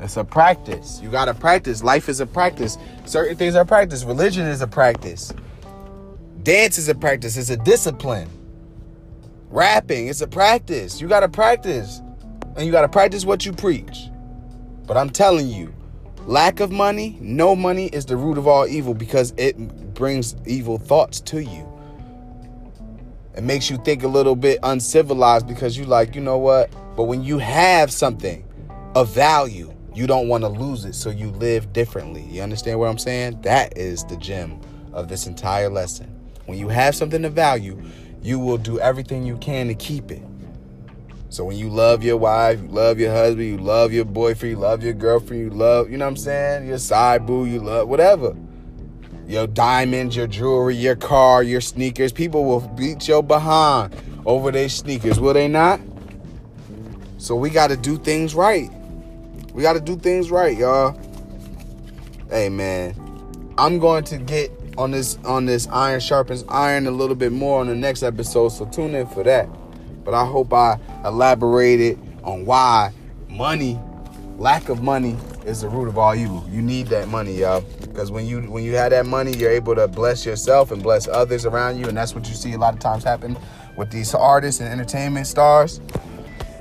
It's 0.00 0.16
a 0.16 0.24
practice. 0.24 1.00
You 1.02 1.10
gotta 1.10 1.32
practice. 1.32 1.82
Life 1.82 2.08
is 2.08 2.20
a 2.20 2.26
practice. 2.26 2.76
Certain 3.06 3.36
things 3.36 3.54
are 3.54 3.64
practice. 3.64 4.04
Religion 4.04 4.46
is 4.46 4.60
a 4.60 4.66
practice. 4.66 5.32
Dance 6.42 6.76
is 6.78 6.88
a 6.88 6.94
practice. 6.94 7.36
It's 7.36 7.50
a 7.50 7.56
discipline. 7.56 8.28
Rapping, 9.48 10.08
it's 10.08 10.20
a 10.20 10.26
practice. 10.26 11.00
You 11.00 11.08
gotta 11.08 11.28
practice. 11.28 12.02
And 12.56 12.66
you 12.66 12.72
gotta 12.72 12.88
practice 12.88 13.24
what 13.24 13.46
you 13.46 13.52
preach. 13.52 14.08
But 14.86 14.96
I'm 14.96 15.10
telling 15.10 15.48
you, 15.48 15.74
lack 16.26 16.60
of 16.60 16.70
money, 16.70 17.18
no 17.20 17.54
money 17.54 17.86
is 17.88 18.06
the 18.06 18.16
root 18.16 18.38
of 18.38 18.46
all 18.46 18.66
evil 18.66 18.94
because 18.94 19.32
it 19.36 19.94
brings 19.94 20.36
evil 20.46 20.78
thoughts 20.78 21.20
to 21.22 21.42
you. 21.42 21.66
It 23.36 23.42
makes 23.42 23.68
you 23.68 23.76
think 23.78 24.02
a 24.02 24.08
little 24.08 24.34
bit 24.34 24.58
uncivilized 24.62 25.46
because 25.46 25.76
you 25.76 25.84
like, 25.84 26.14
you 26.14 26.22
know 26.22 26.38
what? 26.38 26.70
But 26.96 27.04
when 27.04 27.22
you 27.22 27.38
have 27.38 27.92
something 27.92 28.44
of 28.94 29.10
value, 29.10 29.72
you 29.94 30.06
don't 30.06 30.28
want 30.28 30.42
to 30.44 30.48
lose 30.48 30.84
it, 30.84 30.94
so 30.94 31.10
you 31.10 31.30
live 31.32 31.72
differently. 31.72 32.22
You 32.22 32.42
understand 32.42 32.78
what 32.78 32.88
I'm 32.88 32.98
saying? 32.98 33.42
That 33.42 33.76
is 33.76 34.04
the 34.04 34.16
gem 34.16 34.60
of 34.92 35.08
this 35.08 35.26
entire 35.26 35.68
lesson. 35.68 36.06
When 36.46 36.58
you 36.58 36.68
have 36.68 36.94
something 36.94 37.24
of 37.24 37.34
value, 37.34 37.82
you 38.26 38.40
will 38.40 38.58
do 38.58 38.80
everything 38.80 39.24
you 39.24 39.36
can 39.36 39.68
to 39.68 39.74
keep 39.74 40.10
it. 40.10 40.22
So 41.28 41.44
when 41.44 41.56
you 41.56 41.68
love 41.68 42.02
your 42.02 42.16
wife, 42.16 42.60
you 42.60 42.68
love 42.68 42.98
your 42.98 43.12
husband, 43.12 43.46
you 43.46 43.58
love 43.58 43.92
your 43.92 44.04
boyfriend, 44.04 44.56
you 44.56 44.58
love 44.58 44.82
your 44.82 44.94
girlfriend, 44.94 45.42
you 45.42 45.50
love, 45.50 45.90
you 45.90 45.96
know 45.96 46.06
what 46.06 46.10
I'm 46.10 46.16
saying? 46.16 46.66
Your 46.66 46.78
side 46.78 47.24
boo, 47.24 47.44
you 47.46 47.60
love 47.60 47.88
whatever 47.88 48.34
your 49.28 49.46
diamonds, 49.46 50.16
your 50.16 50.26
jewelry, 50.26 50.76
your 50.76 50.96
car, 50.96 51.42
your 51.42 51.60
sneakers. 51.60 52.12
People 52.12 52.44
will 52.44 52.60
beat 52.60 53.08
your 53.08 53.22
behind 53.22 53.94
over 54.24 54.50
their 54.50 54.68
sneakers, 54.68 55.18
will 55.18 55.34
they 55.34 55.48
not? 55.48 55.80
So 57.18 57.34
we 57.34 57.50
got 57.50 57.68
to 57.68 57.76
do 57.76 57.96
things 57.98 58.34
right. 58.34 58.70
We 59.52 59.62
got 59.62 59.72
to 59.72 59.80
do 59.80 59.96
things 59.96 60.30
right, 60.30 60.56
y'all. 60.56 60.98
Hey 62.30 62.48
man, 62.48 62.94
I'm 63.58 63.78
going 63.78 64.04
to 64.04 64.18
get 64.18 64.50
on 64.78 64.90
this 64.90 65.18
on 65.24 65.46
this 65.46 65.66
iron 65.68 66.00
sharpens 66.00 66.44
iron 66.48 66.86
a 66.86 66.90
little 66.90 67.16
bit 67.16 67.32
more 67.32 67.60
on 67.60 67.66
the 67.66 67.74
next 67.74 68.02
episode, 68.02 68.50
so 68.50 68.66
tune 68.66 68.94
in 68.94 69.06
for 69.06 69.22
that. 69.24 69.48
But 70.04 70.14
I 70.14 70.24
hope 70.24 70.52
I 70.52 70.78
elaborated 71.04 71.98
on 72.22 72.44
why 72.44 72.92
money, 73.28 73.80
lack 74.38 74.68
of 74.68 74.82
money 74.82 75.16
is 75.44 75.62
the 75.62 75.68
root 75.68 75.88
of 75.88 75.98
all 75.98 76.14
evil. 76.14 76.46
You 76.50 76.62
need 76.62 76.88
that 76.88 77.08
money, 77.08 77.38
y'all. 77.38 77.62
Because 77.80 78.10
when 78.10 78.26
you 78.26 78.42
when 78.42 78.64
you 78.64 78.74
have 78.76 78.90
that 78.90 79.06
money, 79.06 79.36
you're 79.36 79.50
able 79.50 79.74
to 79.74 79.88
bless 79.88 80.26
yourself 80.26 80.70
and 80.70 80.82
bless 80.82 81.08
others 81.08 81.46
around 81.46 81.78
you, 81.78 81.86
and 81.86 81.96
that's 81.96 82.14
what 82.14 82.28
you 82.28 82.34
see 82.34 82.52
a 82.52 82.58
lot 82.58 82.74
of 82.74 82.80
times 82.80 83.04
happen 83.04 83.36
with 83.76 83.90
these 83.90 84.14
artists 84.14 84.60
and 84.60 84.70
entertainment 84.70 85.26
stars. 85.26 85.80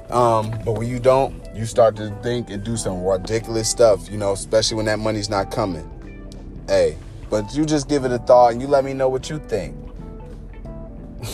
Um, 0.10 0.52
but 0.64 0.74
when 0.74 0.88
you 0.88 1.00
don't, 1.00 1.44
you 1.56 1.66
start 1.66 1.96
to 1.98 2.12
think 2.22 2.50
and 2.50 2.64
do 2.64 2.78
some 2.78 3.04
ridiculous 3.04 3.70
stuff, 3.70 4.10
you 4.10 4.18
know, 4.18 4.34
especially 4.34 4.78
when 4.78 4.86
that 4.86 5.00
money's 5.00 5.30
not 5.30 5.52
coming. 5.52 5.90
Hey, 6.68 6.98
but 7.30 7.54
you 7.56 7.66
just 7.66 7.90
give 7.90 8.06
it 8.06 8.12
a 8.12 8.20
thought 8.20 8.54
and 8.54 8.62
you 8.62 8.68
let 8.68 8.84
me 8.84 8.94
know 8.94 9.10
what 9.10 9.30
you 9.30 9.40
think. 9.40 9.76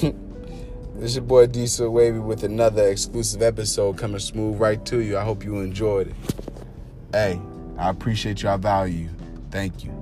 this 0.96 1.16
your 1.16 1.24
boy 1.24 1.48
Diesel 1.48 1.90
Wavy 1.90 2.20
with 2.20 2.44
another 2.44 2.88
exclusive 2.88 3.42
episode 3.42 3.98
coming 3.98 4.20
smooth 4.20 4.60
right 4.60 4.84
to 4.86 5.00
you. 5.00 5.18
I 5.18 5.24
hope 5.24 5.44
you 5.44 5.60
enjoyed 5.60 6.08
it. 6.08 6.16
Hey, 7.12 7.42
I 7.78 7.90
appreciate 7.90 8.44
you. 8.44 8.50
I 8.50 8.58
value 8.58 9.00
you. 9.04 9.10
Thank 9.50 9.84
you. 9.84 10.01